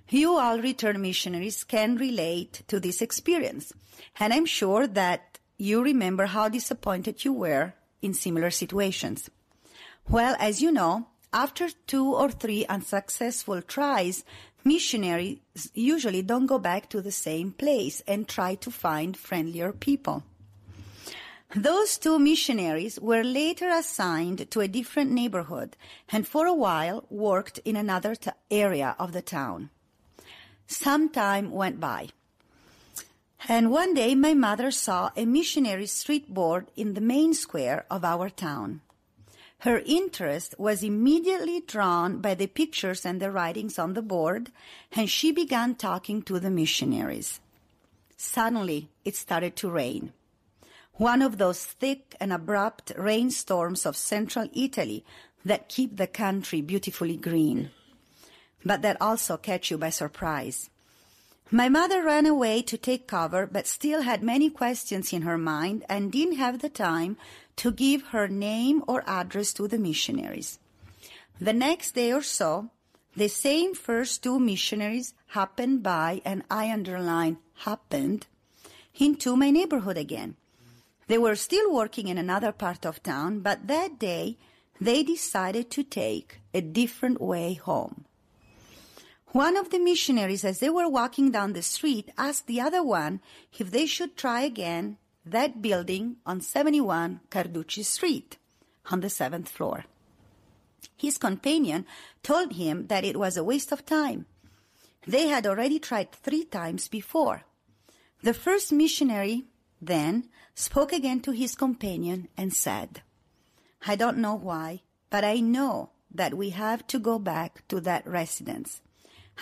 You 0.09 0.37
all 0.37 0.59
return 0.59 1.01
missionaries 1.01 1.63
can 1.63 1.97
relate 1.97 2.61
to 2.67 2.79
this 2.79 3.01
experience, 3.01 3.73
and 4.19 4.33
I'm 4.33 4.45
sure 4.45 4.87
that 4.87 5.32
you 5.57 5.83
remember 5.83 6.25
how 6.25 6.49
disappointed 6.49 7.23
you 7.23 7.33
were 7.33 7.73
in 8.01 8.13
similar 8.13 8.51
situations. 8.51 9.29
Well, 10.09 10.35
as 10.39 10.61
you 10.61 10.71
know, 10.71 11.07
after 11.31 11.69
two 11.87 12.13
or 12.13 12.29
three 12.29 12.65
unsuccessful 12.65 13.61
tries, 13.61 14.23
missionaries 14.63 15.39
usually 15.73 16.21
don't 16.21 16.45
go 16.45 16.59
back 16.59 16.89
to 16.89 17.01
the 17.01 17.11
same 17.11 17.51
place 17.51 18.01
and 18.07 18.27
try 18.27 18.55
to 18.55 18.71
find 18.71 19.17
friendlier 19.17 19.71
people. 19.71 20.23
Those 21.55 21.99
two 21.99 22.17
missionaries 22.17 22.99
were 22.99 23.23
later 23.23 23.69
assigned 23.69 24.49
to 24.49 24.61
a 24.61 24.67
different 24.67 25.11
neighborhood 25.11 25.77
and 26.09 26.27
for 26.27 26.47
a 26.47 26.53
while 26.53 27.05
worked 27.09 27.59
in 27.59 27.75
another 27.75 28.15
t- 28.15 28.31
area 28.49 28.95
of 28.97 29.11
the 29.11 29.21
town. 29.21 29.69
Some 30.65 31.09
time 31.09 31.51
went 31.51 31.79
by. 31.79 32.09
And 33.49 33.71
one 33.71 33.93
day 33.93 34.15
my 34.15 34.33
mother 34.33 34.71
saw 34.71 35.11
a 35.17 35.25
missionary 35.25 35.87
street 35.87 36.33
board 36.33 36.71
in 36.77 36.93
the 36.93 37.01
main 37.01 37.33
square 37.33 37.85
of 37.91 38.05
our 38.05 38.29
town. 38.29 38.81
Her 39.59 39.81
interest 39.85 40.55
was 40.57 40.83
immediately 40.83 41.61
drawn 41.61 42.19
by 42.19 42.35
the 42.35 42.47
pictures 42.47 43.05
and 43.05 43.21
the 43.21 43.31
writings 43.31 43.77
on 43.77 43.93
the 43.93 44.01
board, 44.01 44.51
and 44.91 45.09
she 45.09 45.31
began 45.31 45.75
talking 45.75 46.21
to 46.23 46.39
the 46.39 46.49
missionaries. 46.49 47.39
Suddenly, 48.17 48.89
it 49.03 49.15
started 49.15 49.55
to 49.57 49.69
rain. 49.69 50.13
One 50.93 51.21
of 51.21 51.37
those 51.37 51.65
thick 51.65 52.15
and 52.19 52.31
abrupt 52.31 52.93
rainstorms 52.97 53.85
of 53.85 53.97
central 53.97 54.47
Italy 54.53 55.03
that 55.43 55.67
keep 55.67 55.97
the 55.97 56.07
country 56.07 56.61
beautifully 56.61 57.17
green, 57.17 57.71
but 58.63 58.81
that 58.83 59.01
also 59.01 59.35
catch 59.35 59.71
you 59.71 59.77
by 59.77 59.89
surprise. 59.89 60.69
My 61.53 61.69
mother 61.69 62.01
ran 62.01 62.25
away 62.25 62.63
to 62.63 62.79
take 62.79 63.05
cover, 63.05 63.45
but 63.45 63.67
still 63.67 64.01
had 64.01 64.23
many 64.23 64.49
questions 64.49 65.13
in 65.13 65.21
her 65.21 65.37
mind 65.37 65.85
and 65.87 66.11
didn't 66.11 66.37
have 66.37 66.61
the 66.61 66.67
time 66.67 67.15
to 67.57 67.71
give 67.71 68.07
her 68.07 68.27
name 68.27 68.83
or 68.87 69.03
address 69.05 69.53
to 69.53 69.67
the 69.67 69.77
missionaries. 69.77 70.57
The 71.39 71.53
next 71.53 71.93
day 71.93 72.11
or 72.11 72.23
so, 72.23 72.71
the 73.15 73.29
same 73.29 73.75
first 73.75 74.23
two 74.23 74.39
missionaries 74.39 75.13
happened 75.37 75.83
by, 75.83 76.23
and 76.25 76.41
I 76.49 76.71
underline 76.71 77.37
happened, 77.69 78.25
into 78.95 79.35
my 79.35 79.51
neighborhood 79.51 79.97
again. 79.97 80.37
They 81.05 81.19
were 81.19 81.35
still 81.35 81.71
working 81.71 82.07
in 82.07 82.17
another 82.17 82.51
part 82.51 82.83
of 82.83 83.03
town, 83.03 83.41
but 83.41 83.67
that 83.67 83.99
day 83.99 84.39
they 84.81 85.03
decided 85.03 85.69
to 85.69 85.83
take 85.83 86.39
a 86.51 86.61
different 86.61 87.21
way 87.21 87.53
home. 87.53 88.05
One 89.33 89.57
of 89.57 89.71
the 89.71 89.79
missionaries, 89.79 90.45
as 90.45 90.59
they 90.59 90.69
were 90.69 90.87
walking 90.87 91.31
down 91.31 91.53
the 91.53 91.63
street, 91.63 92.11
asked 92.19 92.45
the 92.45 92.61
other 92.61 92.83
one 92.83 93.19
if 93.57 93.71
they 93.71 93.87
should 93.87 94.15
try 94.15 94.41
again 94.41 94.97
that 95.25 95.59
building 95.59 96.17
on 96.23 96.39
71 96.39 97.19
Carducci 97.31 97.83
Street 97.83 98.37
on 98.91 98.99
the 98.99 99.09
seventh 99.09 99.49
floor. 99.49 99.85
His 100.95 101.17
companion 101.17 101.87
told 102.21 102.53
him 102.53 102.85
that 102.87 103.03
it 103.03 103.17
was 103.17 103.35
a 103.35 103.43
waste 103.43 103.71
of 103.71 103.87
time. 103.87 104.27
They 105.07 105.29
had 105.29 105.47
already 105.47 105.79
tried 105.79 106.11
three 106.11 106.45
times 106.45 106.87
before. 106.87 107.41
The 108.21 108.35
first 108.35 108.71
missionary 108.71 109.45
then 109.81 110.29
spoke 110.53 110.93
again 110.93 111.21
to 111.21 111.31
his 111.31 111.55
companion 111.55 112.27
and 112.37 112.53
said, 112.53 113.01
I 113.87 113.95
don't 113.95 114.19
know 114.19 114.35
why, 114.35 114.83
but 115.09 115.23
I 115.23 115.39
know 115.39 115.89
that 116.13 116.35
we 116.35 116.51
have 116.51 116.85
to 116.85 116.99
go 116.99 117.17
back 117.17 117.67
to 117.69 117.81
that 117.81 118.05
residence. 118.05 118.81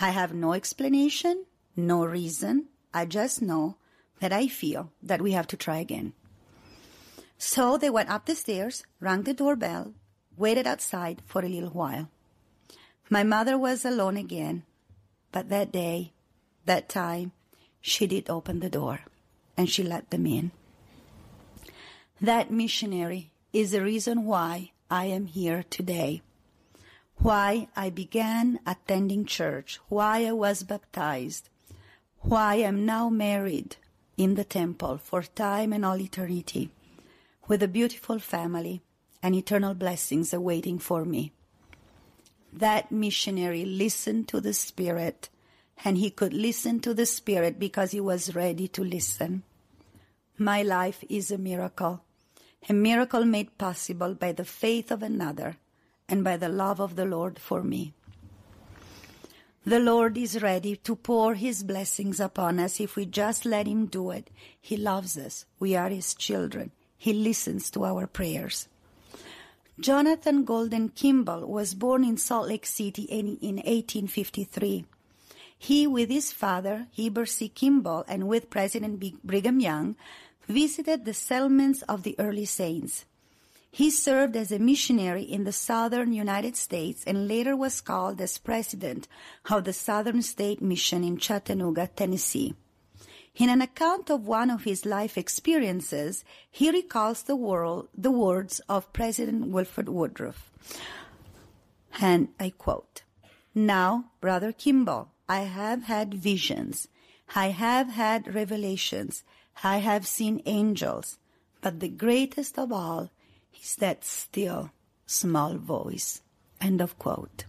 I 0.00 0.10
have 0.10 0.34
no 0.34 0.52
explanation, 0.52 1.46
no 1.76 2.04
reason. 2.04 2.68
I 2.94 3.06
just 3.06 3.42
know 3.42 3.76
that 4.20 4.32
I 4.32 4.48
feel 4.48 4.92
that 5.02 5.22
we 5.22 5.32
have 5.32 5.46
to 5.48 5.56
try 5.56 5.78
again. 5.78 6.12
So 7.38 7.76
they 7.76 7.90
went 7.90 8.10
up 8.10 8.26
the 8.26 8.34
stairs, 8.34 8.84
rang 9.00 9.22
the 9.22 9.34
doorbell, 9.34 9.94
waited 10.36 10.66
outside 10.66 11.22
for 11.26 11.44
a 11.44 11.48
little 11.48 11.70
while. 11.70 12.08
My 13.10 13.24
mother 13.24 13.58
was 13.58 13.84
alone 13.84 14.16
again, 14.16 14.62
but 15.32 15.48
that 15.48 15.72
day, 15.72 16.12
that 16.66 16.88
time, 16.88 17.32
she 17.80 18.06
did 18.06 18.30
open 18.30 18.60
the 18.60 18.70
door 18.70 19.00
and 19.56 19.68
she 19.68 19.82
let 19.82 20.10
them 20.10 20.26
in. 20.26 20.52
That 22.20 22.50
missionary 22.50 23.32
is 23.52 23.72
the 23.72 23.82
reason 23.82 24.24
why 24.24 24.70
I 24.88 25.06
am 25.06 25.26
here 25.26 25.64
today. 25.68 26.22
Why 27.22 27.68
I 27.76 27.90
began 27.90 28.58
attending 28.66 29.26
church, 29.26 29.78
why 29.88 30.26
I 30.26 30.32
was 30.32 30.64
baptized, 30.64 31.50
why 32.18 32.54
I 32.54 32.56
am 32.56 32.84
now 32.84 33.10
married 33.10 33.76
in 34.16 34.34
the 34.34 34.42
temple 34.42 34.98
for 34.98 35.22
time 35.22 35.72
and 35.72 35.84
all 35.84 36.00
eternity 36.00 36.72
with 37.46 37.62
a 37.62 37.68
beautiful 37.68 38.18
family 38.18 38.82
and 39.22 39.36
eternal 39.36 39.72
blessings 39.72 40.34
awaiting 40.34 40.80
for 40.80 41.04
me. 41.04 41.30
That 42.52 42.90
missionary 42.90 43.64
listened 43.66 44.26
to 44.30 44.40
the 44.40 44.52
Spirit 44.52 45.28
and 45.84 45.98
he 45.98 46.10
could 46.10 46.32
listen 46.32 46.80
to 46.80 46.92
the 46.92 47.06
Spirit 47.06 47.56
because 47.56 47.92
he 47.92 48.00
was 48.00 48.34
ready 48.34 48.66
to 48.66 48.82
listen. 48.82 49.44
My 50.38 50.64
life 50.64 51.04
is 51.08 51.30
a 51.30 51.38
miracle, 51.38 52.02
a 52.68 52.72
miracle 52.72 53.24
made 53.24 53.58
possible 53.58 54.14
by 54.14 54.32
the 54.32 54.44
faith 54.44 54.90
of 54.90 55.04
another 55.04 55.56
and 56.12 56.22
by 56.22 56.36
the 56.36 56.48
love 56.50 56.78
of 56.78 56.94
the 56.94 57.06
Lord 57.06 57.38
for 57.38 57.62
me. 57.62 57.94
The 59.64 59.78
Lord 59.78 60.18
is 60.18 60.42
ready 60.42 60.76
to 60.76 60.94
pour 60.94 61.34
His 61.34 61.62
blessings 61.62 62.20
upon 62.20 62.58
us 62.58 62.80
if 62.80 62.96
we 62.96 63.06
just 63.06 63.46
let 63.46 63.66
Him 63.66 63.86
do 63.86 64.10
it. 64.10 64.28
He 64.60 64.76
loves 64.76 65.16
us. 65.16 65.46
We 65.58 65.74
are 65.74 65.88
His 65.88 66.12
children. 66.12 66.70
He 66.98 67.14
listens 67.14 67.70
to 67.70 67.86
our 67.86 68.06
prayers. 68.06 68.68
Jonathan 69.80 70.44
Golden 70.44 70.90
Kimball 70.90 71.46
was 71.46 71.72
born 71.72 72.04
in 72.04 72.18
Salt 72.18 72.48
Lake 72.48 72.66
City 72.66 73.04
in, 73.04 73.38
in 73.40 73.56
1853. 73.56 74.84
He, 75.58 75.86
with 75.86 76.10
his 76.10 76.30
father, 76.30 76.88
Heber 76.90 77.24
C. 77.24 77.48
Kimball, 77.48 78.04
and 78.06 78.28
with 78.28 78.50
President 78.50 79.02
Brigham 79.24 79.60
Young, 79.60 79.96
visited 80.46 81.04
the 81.06 81.14
settlements 81.14 81.80
of 81.82 82.02
the 82.02 82.16
early 82.18 82.44
saints. 82.44 83.06
He 83.74 83.90
served 83.90 84.36
as 84.36 84.52
a 84.52 84.58
missionary 84.58 85.22
in 85.22 85.44
the 85.44 85.50
southern 85.50 86.12
United 86.12 86.56
States 86.56 87.04
and 87.06 87.26
later 87.26 87.56
was 87.56 87.80
called 87.80 88.20
as 88.20 88.36
president 88.36 89.08
of 89.50 89.64
the 89.64 89.72
Southern 89.72 90.20
State 90.20 90.60
Mission 90.60 91.02
in 91.02 91.16
Chattanooga, 91.16 91.86
Tennessee. 91.86 92.54
In 93.34 93.48
an 93.48 93.62
account 93.62 94.10
of 94.10 94.26
one 94.26 94.50
of 94.50 94.64
his 94.64 94.84
life 94.84 95.16
experiences, 95.16 96.22
he 96.50 96.70
recalls 96.70 97.22
the, 97.22 97.34
world, 97.34 97.88
the 97.96 98.10
words 98.10 98.60
of 98.68 98.92
President 98.92 99.46
Wilford 99.46 99.88
Woodruff. 99.88 100.50
And 101.98 102.28
I 102.38 102.50
quote, 102.50 103.04
Now, 103.54 104.10
Brother 104.20 104.52
Kimball, 104.52 105.12
I 105.30 105.40
have 105.40 105.84
had 105.84 106.12
visions. 106.12 106.88
I 107.34 107.48
have 107.48 107.88
had 107.88 108.34
revelations. 108.34 109.24
I 109.64 109.78
have 109.78 110.06
seen 110.06 110.42
angels. 110.44 111.18
But 111.62 111.80
the 111.80 111.88
greatest 111.88 112.58
of 112.58 112.70
all 112.70 113.08
that 113.78 114.04
still, 114.04 114.70
small 115.06 115.54
voice. 115.54 116.20
End 116.60 116.80
of 116.80 116.98
quote. 116.98 117.44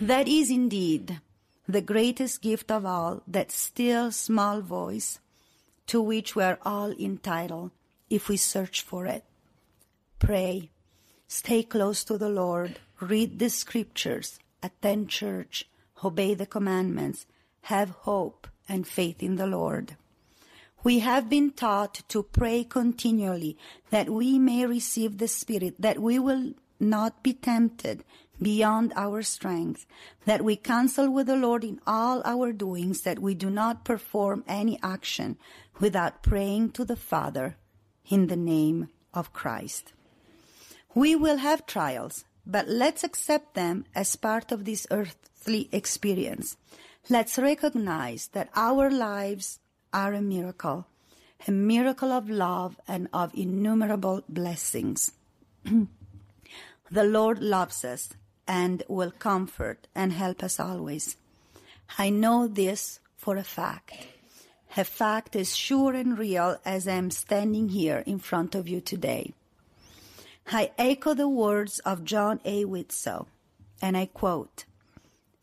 That 0.00 0.28
is 0.28 0.50
indeed 0.50 1.20
the 1.66 1.80
greatest 1.80 2.42
gift 2.42 2.70
of 2.70 2.84
all, 2.84 3.22
that 3.26 3.50
still 3.50 4.12
small 4.12 4.60
voice 4.60 5.18
to 5.86 6.00
which 6.00 6.36
we 6.36 6.42
are 6.42 6.58
all 6.62 6.92
entitled 6.92 7.70
if 8.10 8.28
we 8.28 8.36
search 8.36 8.82
for 8.82 9.06
it. 9.06 9.24
Pray, 10.18 10.70
stay 11.26 11.62
close 11.62 12.04
to 12.04 12.18
the 12.18 12.28
Lord, 12.28 12.78
read 13.00 13.38
the 13.38 13.50
scriptures, 13.50 14.38
attend 14.62 15.08
church, 15.08 15.68
obey 16.04 16.34
the 16.34 16.46
commandments, 16.46 17.26
have 17.62 17.90
hope 17.90 18.46
and 18.68 18.86
faith 18.86 19.22
in 19.22 19.36
the 19.36 19.46
Lord. 19.46 19.96
We 20.84 20.98
have 20.98 21.30
been 21.30 21.52
taught 21.52 22.02
to 22.08 22.22
pray 22.22 22.62
continually 22.62 23.56
that 23.88 24.10
we 24.10 24.38
may 24.38 24.66
receive 24.66 25.16
the 25.16 25.28
Spirit, 25.28 25.76
that 25.80 25.98
we 25.98 26.18
will 26.18 26.52
not 26.78 27.22
be 27.22 27.32
tempted 27.32 28.04
beyond 28.40 28.92
our 28.94 29.22
strength, 29.22 29.86
that 30.26 30.44
we 30.44 30.56
counsel 30.56 31.08
with 31.08 31.28
the 31.28 31.36
Lord 31.36 31.64
in 31.64 31.80
all 31.86 32.20
our 32.26 32.52
doings, 32.52 33.00
that 33.00 33.18
we 33.18 33.34
do 33.34 33.48
not 33.48 33.86
perform 33.86 34.44
any 34.46 34.78
action 34.82 35.38
without 35.80 36.22
praying 36.22 36.72
to 36.72 36.84
the 36.84 36.96
Father 36.96 37.56
in 38.10 38.26
the 38.26 38.36
name 38.36 38.90
of 39.14 39.32
Christ. 39.32 39.94
We 40.94 41.16
will 41.16 41.38
have 41.38 41.64
trials, 41.64 42.26
but 42.44 42.68
let's 42.68 43.02
accept 43.02 43.54
them 43.54 43.86
as 43.94 44.16
part 44.16 44.52
of 44.52 44.66
this 44.66 44.86
earthly 44.90 45.70
experience. 45.72 46.58
Let's 47.08 47.38
recognize 47.38 48.28
that 48.34 48.50
our 48.54 48.90
lives 48.90 49.60
are 49.94 50.12
a 50.12 50.20
miracle, 50.20 50.86
a 51.46 51.52
miracle 51.52 52.12
of 52.12 52.28
love 52.28 52.78
and 52.86 53.08
of 53.14 53.32
innumerable 53.34 54.22
blessings. 54.28 55.12
the 56.90 57.04
Lord 57.04 57.40
loves 57.40 57.84
us 57.84 58.12
and 58.46 58.82
will 58.88 59.12
comfort 59.12 59.86
and 59.94 60.12
help 60.12 60.42
us 60.42 60.60
always. 60.60 61.16
I 61.96 62.10
know 62.10 62.46
this 62.46 63.00
for 63.16 63.36
a 63.36 63.44
fact. 63.44 63.94
A 64.76 64.84
fact 64.84 65.36
as 65.36 65.56
sure 65.56 65.94
and 65.94 66.18
real 66.18 66.58
as 66.64 66.88
I 66.88 66.94
am 66.94 67.10
standing 67.10 67.68
here 67.68 68.02
in 68.04 68.18
front 68.18 68.54
of 68.54 68.68
you 68.68 68.80
today. 68.80 69.32
I 70.50 70.72
echo 70.76 71.14
the 71.14 71.28
words 71.28 71.78
of 71.80 72.04
John 72.04 72.40
A. 72.44 72.64
Widtsoe, 72.64 73.26
and 73.80 73.96
I 73.96 74.06
quote, 74.06 74.64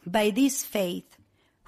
By 0.06 0.30
this 0.30 0.64
faith, 0.64 1.18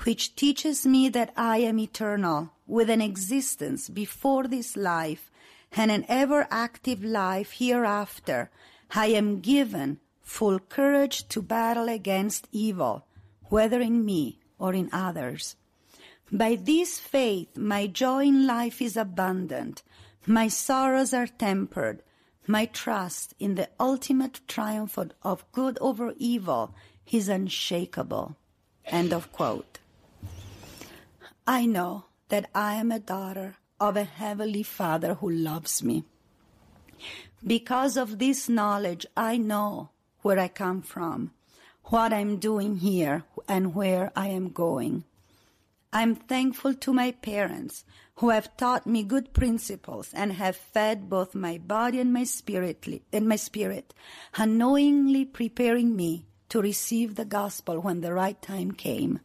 which 0.03 0.35
teaches 0.35 0.85
me 0.85 1.09
that 1.09 1.33
I 1.35 1.57
am 1.59 1.79
eternal, 1.79 2.51
with 2.67 2.89
an 2.89 3.01
existence 3.01 3.89
before 3.89 4.47
this 4.47 4.75
life 4.75 5.29
and 5.71 5.91
an 5.91 6.05
ever 6.07 6.47
active 6.49 7.03
life 7.03 7.53
hereafter, 7.53 8.49
I 8.95 9.07
am 9.07 9.39
given 9.39 9.99
full 10.21 10.59
courage 10.59 11.27
to 11.29 11.41
battle 11.41 11.89
against 11.89 12.47
evil, 12.51 13.05
whether 13.49 13.81
in 13.81 14.05
me 14.05 14.39
or 14.57 14.73
in 14.73 14.89
others. 14.93 15.55
By 16.31 16.55
this 16.55 16.99
faith, 16.99 17.57
my 17.57 17.87
joy 17.87 18.25
in 18.25 18.47
life 18.47 18.81
is 18.81 18.97
abundant, 18.97 19.83
my 20.25 20.47
sorrows 20.47 21.13
are 21.13 21.27
tempered, 21.27 22.01
my 22.47 22.65
trust 22.65 23.33
in 23.39 23.55
the 23.55 23.69
ultimate 23.79 24.41
triumph 24.47 24.97
of 25.23 25.51
good 25.51 25.77
over 25.79 26.13
evil 26.17 26.73
is 27.11 27.29
unshakable. 27.29 28.35
End 28.85 29.13
of 29.13 29.31
quote. 29.31 29.79
I 31.45 31.65
know 31.65 32.05
that 32.29 32.49
I 32.55 32.75
am 32.75 32.91
a 32.91 32.99
daughter 32.99 33.57
of 33.79 33.97
a 33.97 34.03
heavenly 34.03 34.63
Father 34.63 35.15
who 35.15 35.29
loves 35.29 35.83
me. 35.83 36.05
Because 37.45 37.97
of 37.97 38.19
this 38.19 38.47
knowledge, 38.47 39.05
I 39.17 39.37
know 39.37 39.89
where 40.21 40.39
I 40.39 40.47
come 40.47 40.81
from, 40.81 41.31
what 41.85 42.13
I'm 42.13 42.37
doing 42.37 42.77
here, 42.77 43.25
and 43.47 43.75
where 43.75 44.11
I 44.15 44.27
am 44.27 44.49
going. 44.49 45.03
I'm 45.91 46.15
thankful 46.15 46.73
to 46.73 46.93
my 46.93 47.11
parents 47.11 47.83
who 48.15 48.29
have 48.29 48.55
taught 48.57 48.87
me 48.87 49.03
good 49.03 49.33
principles 49.33 50.09
and 50.13 50.33
have 50.33 50.55
fed 50.55 51.09
both 51.09 51.35
my 51.35 51.57
body 51.57 51.99
and 51.99 52.13
my 52.13 52.23
spirit, 52.23 52.87
and 53.11 53.27
my 53.27 53.35
spirit, 53.35 53.93
unknowingly 54.35 55.25
preparing 55.25 55.95
me 55.95 56.25
to 56.49 56.61
receive 56.61 57.15
the 57.15 57.25
gospel 57.25 57.79
when 57.79 58.01
the 58.01 58.13
right 58.13 58.41
time 58.41 58.71
came. 58.71 59.19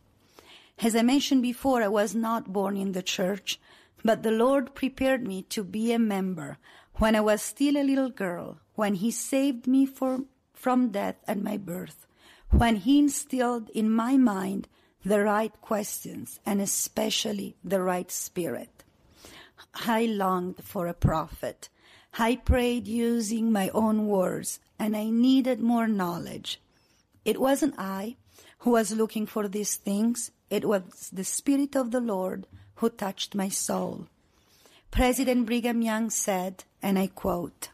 As 0.81 0.95
I 0.95 1.03
mentioned 1.03 1.43
before, 1.43 1.83
I 1.83 1.89
was 1.89 2.15
not 2.15 2.53
born 2.53 2.77
in 2.77 2.93
the 2.93 3.03
church, 3.03 3.61
but 4.05 4.23
the 4.23 4.31
Lord 4.31 4.75
prepared 4.75 5.27
me 5.27 5.43
to 5.51 5.65
be 5.65 5.93
a 5.93 5.99
member 5.99 6.59
when 6.95 7.17
I 7.17 7.21
was 7.21 7.43
still 7.43 7.77
a 7.77 7.83
little 7.83 8.11
girl, 8.11 8.59
when 8.75 8.95
He 8.95 9.11
saved 9.11 9.67
me 9.67 9.87
for 9.87 10.21
from 10.59 10.91
death 10.91 11.17
at 11.27 11.41
my 11.41 11.57
birth, 11.57 12.07
when 12.51 12.77
he 12.77 12.99
instilled 12.99 13.71
in 13.71 13.91
my 13.91 14.17
mind 14.17 14.67
the 15.05 15.23
right 15.23 15.53
questions 15.61 16.41
and 16.45 16.61
especially 16.61 17.57
the 17.63 17.81
right 17.81 18.11
spirit. 18.11 18.85
I 19.75 20.07
longed 20.07 20.65
for 20.65 20.87
a 20.87 20.95
prophet. 20.95 21.69
I 22.19 22.37
prayed 22.37 22.89
using 22.89 23.53
my 23.53 23.69
own 23.69 24.09
words 24.09 24.59
and 24.79 24.97
I 24.97 25.11
needed 25.11 25.61
more 25.61 25.87
knowledge. 25.87 26.61
It 27.25 27.41
wasn't 27.41 27.75
I 27.79 28.17
who 28.59 28.71
was 28.73 28.93
looking 28.93 29.27
for 29.27 29.47
these 29.47 29.77
things. 29.77 30.33
It 30.51 30.65
was 30.65 31.11
the 31.13 31.25
Spirit 31.25 31.77
of 31.77 31.91
the 31.91 32.01
Lord 32.01 32.47
who 32.77 32.89
touched 32.89 33.35
my 33.35 33.49
soul. 33.49 34.07
President 34.91 35.47
Brigham 35.47 35.83
Young 35.83 36.11
said, 36.11 36.65
and 36.83 36.99
I 36.99 37.09
quote, 37.09 37.69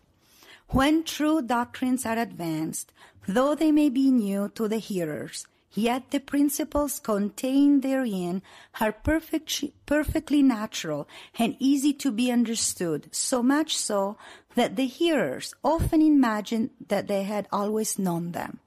when 0.68 1.04
true 1.04 1.40
doctrines 1.40 2.04
are 2.04 2.18
advanced, 2.18 2.92
though 3.28 3.54
they 3.54 3.70
may 3.70 3.90
be 3.90 4.10
new 4.10 4.50
to 4.56 4.66
the 4.66 4.78
hearers, 4.78 5.46
yet 5.72 6.10
the 6.10 6.18
principles 6.18 6.98
contained 6.98 7.82
therein 7.82 8.42
are 8.80 8.92
perfect, 8.92 9.62
perfectly 9.86 10.42
natural 10.42 11.06
and 11.38 11.56
easy 11.60 11.92
to 11.92 12.10
be 12.10 12.32
understood, 12.32 13.08
so 13.12 13.42
much 13.42 13.76
so 13.76 14.16
that 14.54 14.76
the 14.76 14.86
hearers 14.86 15.54
often 15.62 16.02
imagine 16.02 16.70
that 16.88 17.06
they 17.06 17.22
had 17.22 17.46
always 17.52 17.98
known 17.98 18.32
them. 18.32 18.58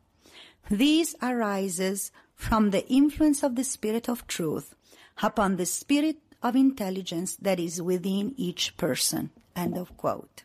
This 0.69 1.15
arises 1.21 2.11
from 2.38 2.69
the 2.69 2.88
influence 2.88 3.43
of 3.43 3.56
the 3.56 3.63
Spirit 3.63 4.08
of 4.08 4.26
truth 4.28 4.73
upon 5.21 5.58
the 5.58 5.65
spirit 5.65 6.17
of 6.41 6.56
intelligence 6.56 7.36
that 7.41 7.60
is 7.60 7.82
within 7.82 8.34
each 8.38 8.78
person. 8.78 9.32
End 9.56 9.76
of 9.76 9.97
quote. 9.97 10.43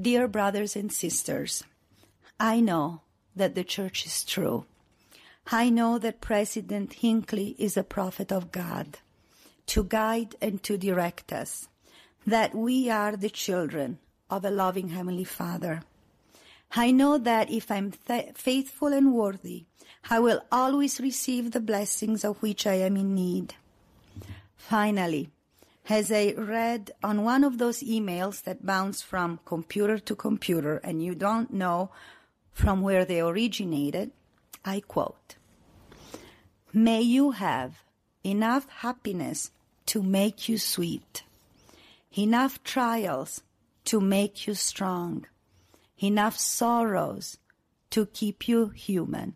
Dear 0.00 0.26
brothers 0.26 0.74
and 0.74 0.90
sisters, 0.90 1.62
I 2.40 2.60
know 2.60 3.02
that 3.36 3.54
the 3.54 3.64
church 3.64 4.06
is 4.06 4.24
true. 4.24 4.64
I 5.52 5.68
know 5.68 5.98
that 5.98 6.22
President 6.22 6.94
Hinckley 6.94 7.54
is 7.58 7.76
a 7.76 7.84
prophet 7.84 8.32
of 8.32 8.50
God 8.50 8.98
to 9.66 9.84
guide 9.84 10.36
and 10.40 10.62
to 10.62 10.78
direct 10.78 11.32
us, 11.32 11.68
that 12.26 12.54
we 12.54 12.88
are 12.88 13.14
the 13.14 13.30
children 13.30 13.98
of 14.30 14.44
a 14.44 14.50
loving 14.50 14.88
Heavenly 14.88 15.24
Father. 15.24 15.82
I 16.72 16.92
know 16.92 17.18
that 17.18 17.50
if 17.50 17.70
I'm 17.70 17.92
th- 17.92 18.34
faithful 18.34 18.92
and 18.92 19.12
worthy, 19.12 19.64
I 20.08 20.20
will 20.20 20.42
always 20.52 21.00
receive 21.00 21.50
the 21.50 21.60
blessings 21.60 22.24
of 22.24 22.40
which 22.42 22.66
I 22.66 22.74
am 22.74 22.96
in 22.96 23.14
need. 23.14 23.54
Finally, 24.56 25.30
as 25.88 26.12
I 26.12 26.34
read 26.36 26.92
on 27.02 27.24
one 27.24 27.42
of 27.42 27.58
those 27.58 27.82
emails 27.82 28.42
that 28.44 28.64
bounce 28.64 29.02
from 29.02 29.40
computer 29.44 29.98
to 29.98 30.14
computer 30.14 30.76
and 30.76 31.02
you 31.02 31.16
don't 31.16 31.52
know 31.52 31.90
from 32.52 32.82
where 32.82 33.04
they 33.04 33.20
originated, 33.20 34.12
I 34.64 34.80
quote, 34.80 35.34
May 36.72 37.00
you 37.00 37.32
have 37.32 37.82
enough 38.22 38.68
happiness 38.68 39.50
to 39.86 40.02
make 40.02 40.48
you 40.48 40.58
sweet, 40.58 41.24
enough 42.16 42.62
trials 42.62 43.42
to 43.86 44.00
make 44.00 44.46
you 44.46 44.54
strong, 44.54 45.26
enough 46.02 46.38
sorrows 46.38 47.36
to 47.90 48.06
keep 48.06 48.48
you 48.48 48.68
human, 48.68 49.34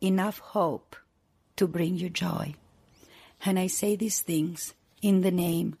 enough 0.00 0.38
hope 0.38 0.96
to 1.56 1.66
bring 1.66 1.96
you 1.96 2.08
joy. 2.08 2.54
And 3.44 3.58
I 3.58 3.66
say 3.66 3.96
these 3.96 4.20
things 4.20 4.74
in 5.02 5.22
the 5.22 5.30
name 5.30 5.76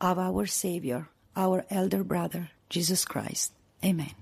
of 0.00 0.18
our 0.18 0.46
Savior, 0.46 1.08
our 1.36 1.64
elder 1.70 2.04
brother, 2.04 2.50
Jesus 2.68 3.04
Christ. 3.04 3.52
Amen. 3.84 4.12